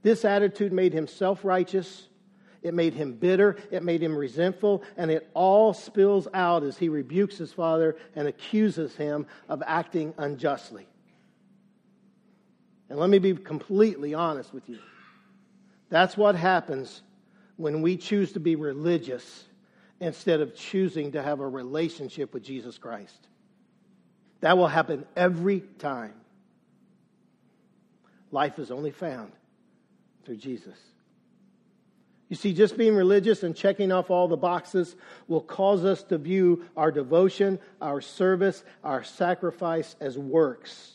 This 0.00 0.24
attitude 0.24 0.72
made 0.72 0.94
him 0.94 1.06
self 1.06 1.44
righteous, 1.44 2.08
it 2.62 2.74
made 2.74 2.94
him 2.94 3.14
bitter, 3.14 3.56
it 3.70 3.82
made 3.82 4.02
him 4.02 4.16
resentful, 4.16 4.82
and 4.96 5.10
it 5.10 5.28
all 5.34 5.74
spills 5.74 6.28
out 6.32 6.62
as 6.62 6.78
he 6.78 6.88
rebukes 6.88 7.36
his 7.36 7.52
father 7.52 7.96
and 8.14 8.28
accuses 8.28 8.94
him 8.94 9.26
of 9.48 9.62
acting 9.66 10.14
unjustly. 10.16 10.86
And 12.88 12.98
let 12.98 13.10
me 13.10 13.18
be 13.18 13.34
completely 13.34 14.14
honest 14.14 14.52
with 14.52 14.68
you. 14.68 14.78
That's 15.88 16.16
what 16.16 16.36
happens 16.36 17.02
when 17.56 17.82
we 17.82 17.96
choose 17.96 18.32
to 18.32 18.40
be 18.40 18.54
religious 18.54 19.44
instead 20.00 20.40
of 20.40 20.54
choosing 20.54 21.12
to 21.12 21.22
have 21.22 21.40
a 21.40 21.48
relationship 21.48 22.34
with 22.34 22.42
Jesus 22.42 22.78
Christ. 22.78 23.28
That 24.40 24.58
will 24.58 24.68
happen 24.68 25.06
every 25.16 25.60
time. 25.78 26.14
Life 28.30 28.58
is 28.58 28.70
only 28.70 28.90
found 28.90 29.32
through 30.24 30.36
Jesus. 30.36 30.78
You 32.32 32.36
see, 32.36 32.54
just 32.54 32.78
being 32.78 32.96
religious 32.96 33.42
and 33.42 33.54
checking 33.54 33.92
off 33.92 34.08
all 34.08 34.26
the 34.26 34.38
boxes 34.38 34.96
will 35.28 35.42
cause 35.42 35.84
us 35.84 36.02
to 36.04 36.16
view 36.16 36.64
our 36.78 36.90
devotion, 36.90 37.58
our 37.82 38.00
service, 38.00 38.64
our 38.82 39.04
sacrifice 39.04 39.96
as 40.00 40.16
works 40.16 40.92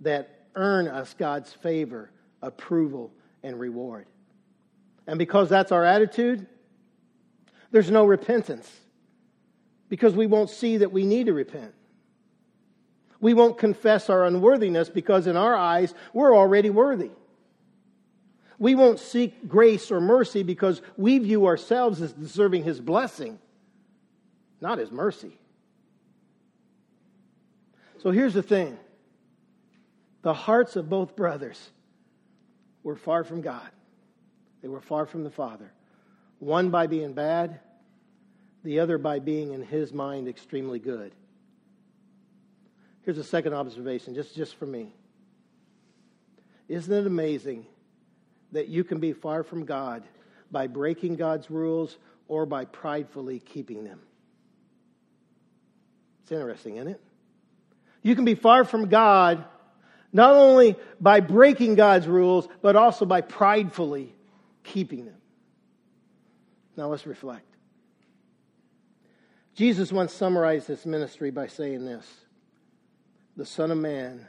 that 0.00 0.40
earn 0.54 0.86
us 0.86 1.14
God's 1.18 1.50
favor, 1.50 2.10
approval, 2.42 3.10
and 3.42 3.58
reward. 3.58 4.04
And 5.06 5.18
because 5.18 5.48
that's 5.48 5.72
our 5.72 5.86
attitude, 5.86 6.46
there's 7.70 7.90
no 7.90 8.04
repentance 8.04 8.70
because 9.88 10.14
we 10.14 10.26
won't 10.26 10.50
see 10.50 10.76
that 10.76 10.92
we 10.92 11.06
need 11.06 11.24
to 11.28 11.32
repent. 11.32 11.72
We 13.22 13.32
won't 13.32 13.56
confess 13.56 14.10
our 14.10 14.26
unworthiness 14.26 14.90
because 14.90 15.28
in 15.28 15.36
our 15.38 15.56
eyes, 15.56 15.94
we're 16.12 16.36
already 16.36 16.68
worthy. 16.68 17.12
We 18.58 18.74
won't 18.74 18.98
seek 18.98 19.48
grace 19.48 19.90
or 19.90 20.00
mercy 20.00 20.42
because 20.42 20.80
we 20.96 21.18
view 21.18 21.46
ourselves 21.46 22.00
as 22.00 22.12
deserving 22.12 22.64
His 22.64 22.80
blessing, 22.80 23.38
not 24.60 24.78
His 24.78 24.90
mercy. 24.90 25.38
So 28.02 28.10
here's 28.10 28.34
the 28.34 28.42
thing 28.42 28.78
the 30.22 30.34
hearts 30.34 30.76
of 30.76 30.88
both 30.88 31.16
brothers 31.16 31.70
were 32.82 32.96
far 32.96 33.24
from 33.24 33.40
God. 33.40 33.68
They 34.62 34.68
were 34.68 34.80
far 34.80 35.06
from 35.06 35.24
the 35.24 35.30
Father. 35.30 35.72
One 36.38 36.70
by 36.70 36.86
being 36.86 37.12
bad, 37.12 37.60
the 38.62 38.80
other 38.80 38.98
by 38.98 39.18
being, 39.18 39.52
in 39.52 39.62
his 39.62 39.92
mind, 39.92 40.28
extremely 40.28 40.78
good. 40.78 41.12
Here's 43.02 43.18
a 43.18 43.24
second 43.24 43.52
observation, 43.52 44.14
just, 44.14 44.34
just 44.34 44.56
for 44.56 44.66
me. 44.66 44.94
Isn't 46.68 46.92
it 46.92 47.06
amazing 47.06 47.66
that 48.54 48.68
you 48.68 48.82
can 48.82 48.98
be 48.98 49.12
far 49.12 49.42
from 49.42 49.64
God 49.64 50.02
by 50.50 50.66
breaking 50.66 51.16
God's 51.16 51.50
rules 51.50 51.96
or 52.26 52.46
by 52.46 52.64
pridefully 52.64 53.38
keeping 53.38 53.84
them? 53.84 54.00
It's 56.22 56.32
interesting, 56.32 56.76
isn't 56.76 56.88
it? 56.88 57.00
You 58.02 58.14
can 58.14 58.24
be 58.24 58.34
far 58.34 58.64
from 58.64 58.88
God 58.88 59.44
not 60.12 60.36
only 60.36 60.76
by 61.00 61.18
breaking 61.18 61.74
God's 61.74 62.06
rules, 62.06 62.48
but 62.62 62.76
also 62.76 63.04
by 63.04 63.20
pridefully 63.20 64.14
keeping 64.62 65.04
them. 65.06 65.16
Now 66.76 66.86
let's 66.86 67.06
reflect. 67.06 67.44
Jesus 69.54 69.92
once 69.92 70.12
summarized 70.12 70.68
his 70.68 70.86
ministry 70.86 71.30
by 71.30 71.48
saying 71.48 71.84
this 71.84 72.06
The 73.36 73.44
Son 73.44 73.72
of 73.72 73.78
Man 73.78 74.26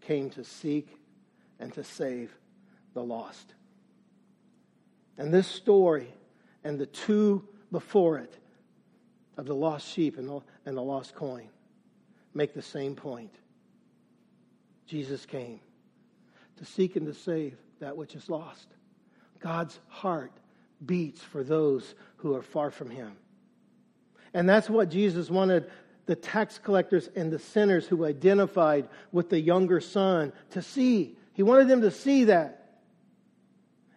came 0.00 0.30
to 0.30 0.44
seek 0.44 0.88
and 1.60 1.72
to 1.74 1.84
save 1.84 2.34
the 2.94 3.02
lost. 3.02 3.54
And 5.18 5.32
this 5.32 5.46
story 5.46 6.08
and 6.64 6.78
the 6.78 6.86
two 6.86 7.46
before 7.70 8.18
it 8.18 8.32
of 9.36 9.46
the 9.46 9.54
lost 9.54 9.86
sheep 9.88 10.18
and 10.18 10.28
the, 10.28 10.40
and 10.66 10.76
the 10.76 10.82
lost 10.82 11.14
coin 11.14 11.48
make 12.34 12.54
the 12.54 12.62
same 12.62 12.94
point. 12.94 13.34
Jesus 14.86 15.24
came 15.26 15.60
to 16.58 16.64
seek 16.64 16.96
and 16.96 17.06
to 17.06 17.14
save 17.14 17.56
that 17.80 17.96
which 17.96 18.14
is 18.14 18.28
lost. 18.28 18.68
God's 19.40 19.78
heart 19.88 20.32
beats 20.84 21.20
for 21.20 21.42
those 21.42 21.94
who 22.16 22.34
are 22.34 22.42
far 22.42 22.70
from 22.70 22.90
him. 22.90 23.16
And 24.34 24.48
that's 24.48 24.70
what 24.70 24.88
Jesus 24.88 25.30
wanted 25.30 25.70
the 26.06 26.16
tax 26.16 26.58
collectors 26.58 27.08
and 27.14 27.30
the 27.30 27.38
sinners 27.38 27.86
who 27.86 28.04
identified 28.04 28.88
with 29.12 29.30
the 29.30 29.40
younger 29.40 29.80
son 29.80 30.32
to 30.50 30.62
see. 30.62 31.16
He 31.34 31.42
wanted 31.42 31.68
them 31.68 31.82
to 31.82 31.90
see 31.90 32.24
that. 32.24 32.61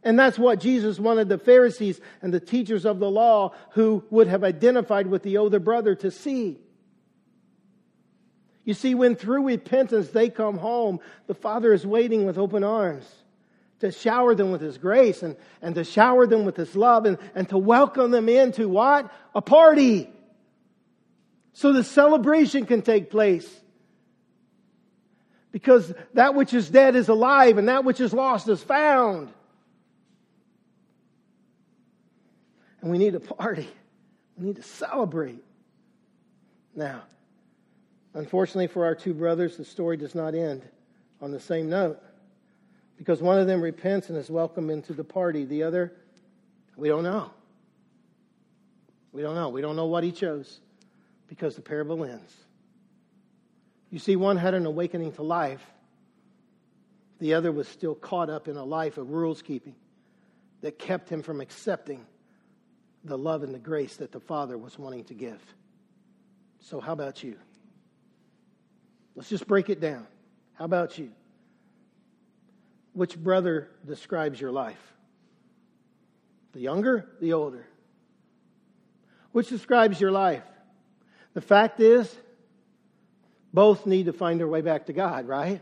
And 0.06 0.20
that's 0.20 0.38
what 0.38 0.60
Jesus 0.60 1.00
wanted 1.00 1.30
the 1.30 1.40
Pharisees 1.40 2.00
and 2.22 2.32
the 2.32 2.40
teachers 2.40 2.86
of 2.86 3.00
the 3.00 3.10
law 3.10 3.54
who 3.72 4.04
would 4.12 4.28
have 4.28 4.44
identified 4.44 5.08
with 5.08 5.24
the 5.24 5.38
older 5.38 5.60
brother 5.60 5.96
to 5.96 6.12
see. 6.12 6.60
You 8.64 8.76
see, 8.76 8.94
when 8.94 9.16
through 9.16 9.48
repentance 9.48 10.10
they 10.10 10.30
come 10.30 10.60
home, 10.60 11.00
the 11.26 11.34
Father 11.34 11.74
is 11.74 11.88
waiting 11.88 12.26
with 12.26 12.38
open 12.38 12.64
arms 12.64 13.12
to 13.80 13.92
shower 13.92 14.36
them 14.36 14.52
with 14.52 14.62
His 14.62 14.78
grace 14.78 15.24
and, 15.24 15.36
and 15.60 15.74
to 15.74 15.84
shower 15.84 16.28
them 16.28 16.46
with 16.46 16.56
His 16.56 16.76
love 16.76 17.08
and, 17.08 17.18
and 17.34 17.50
to 17.50 17.58
welcome 17.58 18.12
them 18.12 18.30
into 18.30 18.70
what? 18.70 19.12
A 19.34 19.42
party. 19.42 20.08
So 21.54 21.74
the 21.74 21.84
celebration 21.84 22.68
can 22.68 22.84
take 22.84 23.10
place. 23.10 23.50
Because 25.52 25.92
that 26.14 26.36
which 26.36 26.54
is 26.54 26.70
dead 26.70 26.96
is 26.96 27.10
alive 27.10 27.58
and 27.58 27.70
that 27.70 27.86
which 27.86 28.00
is 28.00 28.14
lost 28.14 28.48
is 28.48 28.62
found. 28.62 29.32
And 32.86 32.92
we 32.92 33.00
need 33.00 33.16
a 33.16 33.20
party. 33.20 33.68
We 34.38 34.46
need 34.46 34.58
to 34.58 34.62
celebrate. 34.62 35.44
Now, 36.76 37.02
unfortunately 38.14 38.68
for 38.68 38.86
our 38.86 38.94
two 38.94 39.16
brothers, 39.16 39.58
the 39.58 39.66
story 39.66 39.98
does 39.98 40.14
not 40.14 40.36
end 40.36 40.62
on 41.20 41.32
the 41.32 41.40
same 41.40 41.68
note 41.68 42.00
because 42.96 43.24
one 43.24 43.40
of 43.40 43.48
them 43.48 43.60
repents 43.60 44.10
and 44.10 44.18
is 44.20 44.30
welcomed 44.30 44.70
into 44.70 44.94
the 44.94 45.04
party. 45.04 45.46
The 45.46 45.64
other, 45.64 45.94
we 46.78 46.88
don't 46.88 47.02
know. 47.02 47.32
We 49.12 49.24
don't 49.24 49.34
know. 49.34 49.50
We 49.50 49.62
don't 49.62 49.76
know 49.76 49.88
what 49.88 50.04
he 50.04 50.12
chose 50.12 50.60
because 51.28 51.56
the 51.56 51.64
parable 51.64 52.06
ends. 52.06 52.36
You 53.90 53.98
see, 53.98 54.16
one 54.16 54.38
had 54.38 54.54
an 54.54 54.68
awakening 54.68 55.14
to 55.14 55.24
life, 55.24 55.66
the 57.18 57.34
other 57.34 57.52
was 57.52 57.68
still 57.68 57.96
caught 57.96 58.30
up 58.30 58.48
in 58.48 58.58
a 58.58 58.64
life 58.64 59.00
of 59.00 59.10
rules 59.10 59.42
keeping 59.42 59.74
that 60.62 60.78
kept 60.78 61.10
him 61.10 61.24
from 61.24 61.42
accepting 61.42 62.06
the 63.06 63.18
love 63.18 63.44
and 63.44 63.54
the 63.54 63.60
grace 63.60 63.98
that 63.98 64.12
the 64.12 64.20
Father 64.20 64.58
was 64.58 64.78
wanting 64.78 65.04
to 65.06 65.14
give. 65.14 65.42
So, 66.60 66.80
how 66.80 66.94
about 66.94 67.24
you? 67.24 67.36
Let's 69.16 69.30
just 69.30 69.48
break 69.48 69.70
it 69.70 69.80
down. 69.80 70.08
How 70.56 70.66
about 70.66 70.98
you? 70.98 71.12
Which 72.94 73.18
brother 73.18 73.70
describes 73.86 74.42
your 74.42 74.52
life? 74.52 74.82
The 76.54 76.62
younger, 76.62 77.08
the 77.22 77.34
older. 77.34 77.68
Which 79.32 79.50
describes 79.50 80.02
your 80.02 80.12
life? 80.12 80.44
The 81.34 81.42
fact 81.42 81.80
is, 81.80 82.14
both 83.54 83.86
need 83.86 84.08
to 84.08 84.14
find 84.14 84.40
their 84.40 84.48
way 84.48 84.62
back 84.62 84.88
to 84.88 84.94
God, 84.94 85.28
right? 85.28 85.62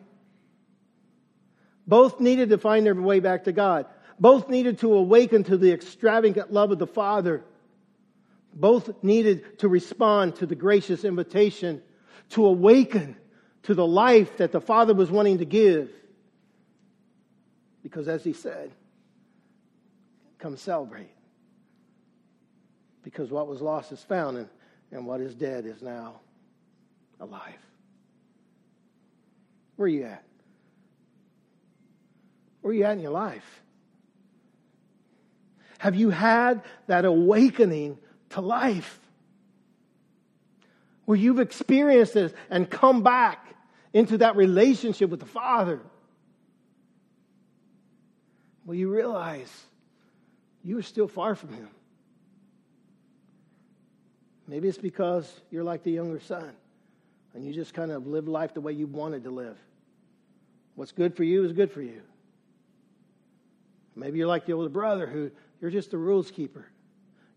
Both 1.86 2.20
needed 2.20 2.50
to 2.50 2.58
find 2.58 2.86
their 2.86 2.96
way 2.96 3.20
back 3.20 3.44
to 3.46 3.52
God. 3.52 3.88
Both 4.20 4.50
needed 4.50 4.80
to 4.80 4.94
awaken 4.94 5.44
to 5.46 5.58
the 5.58 5.72
extravagant 5.72 6.52
love 6.52 6.72
of 6.72 6.80
the 6.80 6.88
Father. 6.88 7.44
Both 8.54 9.04
needed 9.04 9.60
to 9.60 9.68
respond 9.68 10.36
to 10.38 10.46
the 10.46 10.56
gracious 10.56 11.04
invitation 11.04 11.82
to 12.30 12.46
awaken 12.46 13.16
to 13.64 13.74
the 13.74 13.86
life 13.86 14.38
that 14.38 14.52
the 14.52 14.62
Father 14.62 14.94
was 14.94 15.10
wanting 15.10 15.40
to 15.40 15.46
give. 15.46 15.90
Because 17.82 18.08
as 18.08 18.24
he 18.24 18.34
said, 18.34 18.72
come 20.40 20.58
celebrate. 20.58 21.12
Because 23.04 23.30
what 23.30 23.48
was 23.48 23.62
lost 23.62 23.92
is 23.92 24.02
found, 24.02 24.38
and, 24.38 24.50
and 24.92 25.06
what 25.06 25.20
is 25.20 25.36
dead 25.36 25.66
is 25.66 25.82
now 25.82 26.22
alive. 27.20 27.60
Where 29.76 29.86
are 29.86 29.90
you 29.90 30.04
at? 30.06 30.24
Where 32.62 32.72
are 32.72 32.74
you 32.74 32.86
at 32.86 32.94
in 32.94 33.00
your 33.00 33.12
life? 33.12 33.63
Have 35.84 35.96
you 35.96 36.12
had 36.12 36.64
that 36.88 37.04
awakening 37.04 37.98
to 38.30 38.40
life? 38.40 39.02
Where 41.04 41.18
you've 41.18 41.42
experienced 41.42 42.14
this 42.14 42.32
and 42.50 42.70
come 42.70 43.04
back 43.04 43.54
into 43.92 44.20
that 44.20 44.38
relationship 44.38 45.10
with 45.10 45.20
the 45.20 45.26
Father? 45.26 45.82
Well, 48.66 48.76
you 48.76 48.90
realize 48.90 49.52
you 50.64 50.78
are 50.78 50.84
still 50.84 51.10
far 51.10 51.36
from 51.36 51.52
Him. 51.52 51.68
Maybe 54.48 54.70
it's 54.70 54.78
because 54.78 55.30
you're 55.52 55.66
like 55.66 55.84
the 55.84 55.92
younger 55.92 56.22
son 56.22 56.54
and 57.34 57.46
you 57.46 57.52
just 57.52 57.74
kind 57.74 57.92
of 57.92 58.08
live 58.08 58.30
life 58.30 58.54
the 58.54 58.62
way 58.62 58.72
you 58.72 58.88
wanted 58.88 59.26
to 59.26 59.32
live. 59.32 59.58
What's 60.76 60.94
good 60.94 61.18
for 61.18 61.26
you 61.26 61.44
is 61.44 61.52
good 61.52 61.74
for 61.74 61.82
you. 61.82 62.04
Maybe 63.98 64.18
you're 64.18 64.28
like 64.28 64.46
the 64.46 64.54
older 64.54 64.70
brother 64.70 65.08
who 65.08 65.30
you're 65.64 65.72
just 65.72 65.94
a 65.94 65.98
rules 65.98 66.30
keeper. 66.30 66.66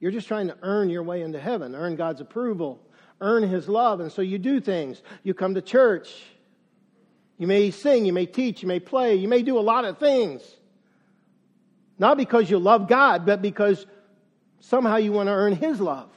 You're 0.01 0.11
just 0.11 0.27
trying 0.27 0.49
to 0.49 0.57
earn 0.61 0.91
your 0.91 1.05
way 1.05 1.23
into 1.23 1.39
heaven, 1.39 1.77
earn 1.77 1.95
God's 1.95 2.21
approval, 2.21 2.83
earn 3.21 3.45
His 3.45 3.69
love. 3.69 4.01
And 4.01 4.11
so 4.11 4.21
you 4.21 4.37
do 4.37 4.61
things. 4.61 5.01
You 5.23 5.33
come 5.33 5.55
to 5.55 5.63
church. 5.63 6.25
You 7.39 7.47
may 7.47 7.71
sing, 7.71 8.05
you 8.05 8.13
may 8.13 8.27
teach, 8.27 8.63
you 8.63 8.67
may 8.69 8.81
play, 8.81 9.15
you 9.15 9.29
may 9.29 9.45
do 9.45 9.57
a 9.57 9.61
lot 9.61 9.85
of 9.85 9.99
things. 9.99 10.43
Not 12.01 12.17
because 12.17 12.51
you 12.51 12.59
love 12.59 12.89
God, 12.89 13.27
but 13.27 13.43
because 13.43 13.87
somehow 14.59 14.97
you 14.97 15.13
want 15.13 15.29
to 15.29 15.33
earn 15.33 15.55
His 15.55 15.81
love. 15.81 16.11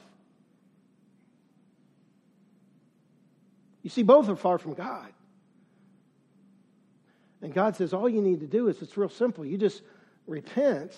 You 3.84 3.90
see, 3.90 4.02
both 4.02 4.28
are 4.28 4.34
far 4.34 4.58
from 4.58 4.74
God. 4.74 5.12
And 7.40 7.54
God 7.54 7.76
says, 7.76 7.92
all 7.92 8.08
you 8.08 8.20
need 8.20 8.40
to 8.40 8.48
do 8.48 8.66
is 8.66 8.82
it's 8.82 8.96
real 8.96 9.08
simple. 9.10 9.46
You 9.46 9.56
just 9.56 9.80
repent 10.26 10.92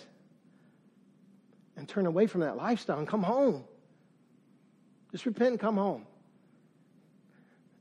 and 1.77 1.89
turn 1.89 2.07
away 2.07 2.27
from 2.27 2.43
that 2.43 2.57
lifestyle 2.57 2.99
and 2.99 3.09
come 3.09 3.23
home. 3.23 3.65
Just 5.11 5.27
repent 5.27 5.51
and 5.51 5.61
come 5.61 5.77
home. 5.77 6.07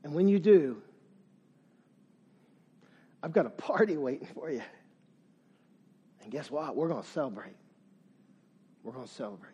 And 0.04 0.14
when 0.14 0.28
you 0.28 0.38
do, 0.38 0.82
I've 3.22 3.32
got 3.32 3.46
a 3.46 3.50
party 3.50 3.96
waiting 3.98 4.28
for 4.34 4.50
you. 4.50 4.62
And 6.22 6.30
guess 6.30 6.50
what? 6.50 6.76
We're 6.76 6.88
going 6.88 7.02
to 7.02 7.08
celebrate. 7.10 7.56
We're 8.82 8.92
going 8.92 9.06
to 9.06 9.12
celebrate. 9.12 9.50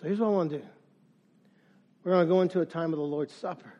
So 0.00 0.06
here's 0.06 0.18
what 0.18 0.26
I 0.26 0.30
want 0.30 0.50
to 0.50 0.58
do 0.58 0.64
we're 2.04 2.12
going 2.12 2.26
to 2.26 2.28
go 2.28 2.40
into 2.40 2.60
a 2.60 2.66
time 2.66 2.92
of 2.92 2.98
the 2.98 3.04
Lord's 3.04 3.32
Supper. 3.32 3.72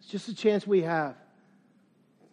It's 0.00 0.08
just 0.08 0.28
a 0.28 0.34
chance 0.34 0.66
we 0.66 0.82
have 0.82 1.16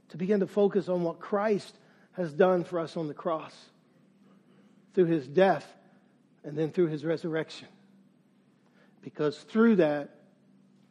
to 0.09 0.17
begin 0.17 0.41
to 0.41 0.47
focus 0.47 0.89
on 0.89 1.03
what 1.03 1.19
Christ 1.19 1.73
has 2.15 2.33
done 2.33 2.63
for 2.63 2.79
us 2.79 2.95
on 2.97 3.07
the 3.07 3.13
cross 3.13 3.53
through 4.93 5.05
his 5.05 5.27
death 5.27 5.65
and 6.43 6.57
then 6.57 6.71
through 6.71 6.87
his 6.87 7.03
resurrection. 7.03 7.67
Because 9.01 9.37
through 9.37 9.77
that, 9.77 10.09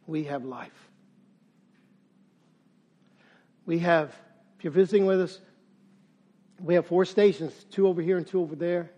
we 0.07 0.25
have 0.25 0.45
life. 0.45 0.89
We 3.65 3.79
have, 3.79 4.15
if 4.57 4.63
you're 4.63 4.71
visiting 4.71 5.05
with 5.05 5.21
us, 5.21 5.39
we 6.61 6.75
have 6.75 6.85
four 6.85 7.03
stations 7.05 7.65
two 7.71 7.87
over 7.87 8.01
here 8.01 8.17
and 8.17 8.25
two 8.25 8.39
over 8.39 8.55
there. 8.55 8.91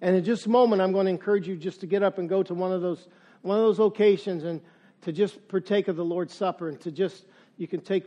And 0.00 0.14
in 0.14 0.22
just 0.22 0.44
a 0.44 0.50
moment, 0.50 0.82
I'm 0.82 0.92
going 0.92 1.06
to 1.06 1.10
encourage 1.10 1.48
you 1.48 1.56
just 1.56 1.80
to 1.80 1.86
get 1.86 2.02
up 2.02 2.18
and 2.18 2.28
go 2.28 2.42
to 2.42 2.52
one 2.52 2.72
of 2.72 2.82
those, 2.82 3.08
one 3.40 3.56
of 3.56 3.64
those 3.64 3.78
locations 3.78 4.44
and 4.44 4.60
to 5.02 5.12
just 5.12 5.48
partake 5.48 5.88
of 5.88 5.96
the 5.96 6.04
Lord's 6.04 6.34
Supper 6.34 6.68
and 6.68 6.78
to 6.82 6.90
just 6.90 7.24
you 7.56 7.66
can 7.66 7.80
take, 7.80 8.04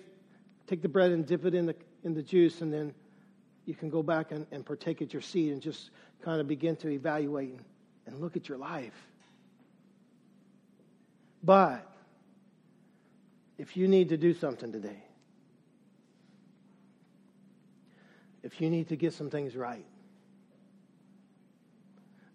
take 0.68 0.82
the 0.82 0.90
bread 0.90 1.12
and 1.12 1.26
dip 1.26 1.46
it 1.46 1.56
in 1.56 1.66
the, 1.66 1.76
in 2.04 2.14
the 2.14 2.22
juice, 2.22 2.62
and 2.62 2.72
then 2.72 2.94
you 3.66 3.74
can 3.74 3.90
go 3.90 4.04
back 4.04 4.32
and, 4.32 4.46
and 4.52 4.66
partake 4.66 5.02
at 5.02 5.14
your 5.14 5.22
seat 5.22 5.52
and 5.52 5.62
just 5.62 5.90
kind 6.22 6.40
of 6.40 6.48
begin 6.48 6.76
to 6.78 6.90
evaluate 6.90 7.52
and, 7.52 7.64
and 8.06 8.22
look 8.22 8.36
at 8.36 8.48
your 8.48 8.58
life. 8.58 9.08
But 11.44 11.90
if 13.58 13.76
you 13.78 13.88
need 13.88 14.10
to 14.10 14.18
do 14.18 14.34
something 14.34 14.72
today, 14.72 15.04
if 18.44 18.62
you 18.62 18.70
need 18.70 18.90
to 18.90 18.96
get 18.96 19.14
some 19.14 19.30
things 19.30 19.56
right, 19.56 19.86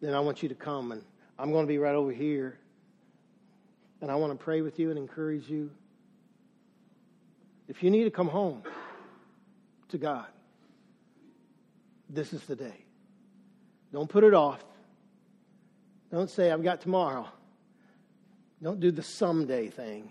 then 0.00 0.14
I 0.14 0.20
want 0.20 0.42
you 0.42 0.48
to 0.48 0.54
come 0.54 0.92
and 0.92 1.02
I'm 1.38 1.52
going 1.52 1.64
to 1.64 1.68
be 1.68 1.78
right 1.78 1.94
over 1.94 2.12
here. 2.12 2.58
And 4.00 4.10
I 4.10 4.16
want 4.16 4.36
to 4.36 4.44
pray 4.44 4.60
with 4.62 4.78
you 4.78 4.90
and 4.90 4.98
encourage 4.98 5.48
you. 5.48 5.70
If 7.72 7.82
you 7.82 7.90
need 7.90 8.04
to 8.04 8.10
come 8.10 8.28
home 8.28 8.62
to 9.88 9.96
God, 9.96 10.26
this 12.06 12.34
is 12.34 12.44
the 12.44 12.54
day. 12.54 12.84
Don't 13.94 14.10
put 14.10 14.24
it 14.24 14.34
off. 14.34 14.62
Don't 16.10 16.28
say, 16.28 16.50
I've 16.50 16.62
got 16.62 16.82
tomorrow. 16.82 17.26
Don't 18.62 18.78
do 18.78 18.90
the 18.90 19.02
someday 19.02 19.68
thing, 19.68 20.10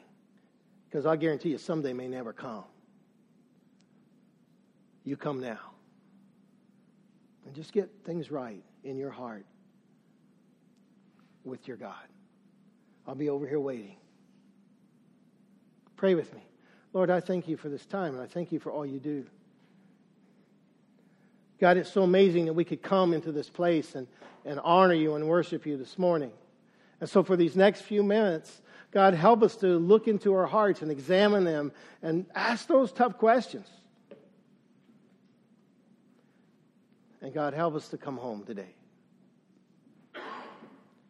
because 0.89 1.05
I 1.05 1.15
guarantee 1.15 1.49
you, 1.49 1.59
someday 1.59 1.93
may 1.93 2.07
never 2.07 2.33
come. 2.33 2.63
You 5.03 5.15
come 5.15 5.39
now. 5.39 5.59
And 7.45 7.53
just 7.53 7.73
get 7.73 7.91
things 8.05 8.31
right 8.31 8.63
in 8.83 8.97
your 8.97 9.11
heart 9.11 9.45
with 11.43 11.67
your 11.67 11.77
God. 11.77 12.07
I'll 13.07 13.13
be 13.13 13.29
over 13.29 13.47
here 13.47 13.59
waiting. 13.59 13.97
Pray 15.95 16.15
with 16.15 16.33
me. 16.33 16.41
Lord, 16.93 17.09
I 17.09 17.19
thank 17.19 17.47
you 17.47 17.57
for 17.57 17.69
this 17.69 17.85
time, 17.85 18.13
and 18.13 18.21
I 18.21 18.27
thank 18.27 18.51
you 18.51 18.59
for 18.59 18.71
all 18.71 18.85
you 18.85 18.99
do. 18.99 19.25
God, 21.59 21.77
it's 21.77 21.91
so 21.91 22.03
amazing 22.03 22.45
that 22.45 22.53
we 22.53 22.65
could 22.65 22.81
come 22.81 23.13
into 23.13 23.31
this 23.31 23.49
place 23.49 23.95
and, 23.95 24.07
and 24.45 24.59
honor 24.63 24.93
you 24.93 25.15
and 25.15 25.27
worship 25.27 25.65
you 25.65 25.77
this 25.77 25.97
morning. 25.97 26.31
And 26.99 27.09
so, 27.09 27.23
for 27.23 27.35
these 27.35 27.55
next 27.55 27.81
few 27.81 28.03
minutes, 28.03 28.61
God, 28.91 29.13
help 29.13 29.41
us 29.41 29.55
to 29.57 29.77
look 29.77 30.07
into 30.07 30.33
our 30.33 30.45
hearts 30.45 30.81
and 30.81 30.91
examine 30.91 31.45
them 31.45 31.71
and 32.01 32.25
ask 32.35 32.67
those 32.67 32.91
tough 32.91 33.17
questions. 33.17 33.67
And 37.21 37.33
God, 37.33 37.53
help 37.53 37.75
us 37.75 37.87
to 37.89 37.97
come 37.97 38.17
home 38.17 38.43
today. 38.43 38.75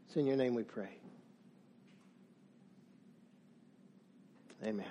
It's 0.08 0.18
in 0.18 0.28
your 0.28 0.36
name 0.36 0.54
we 0.54 0.64
pray. 0.64 0.90
Amen. 4.64 4.86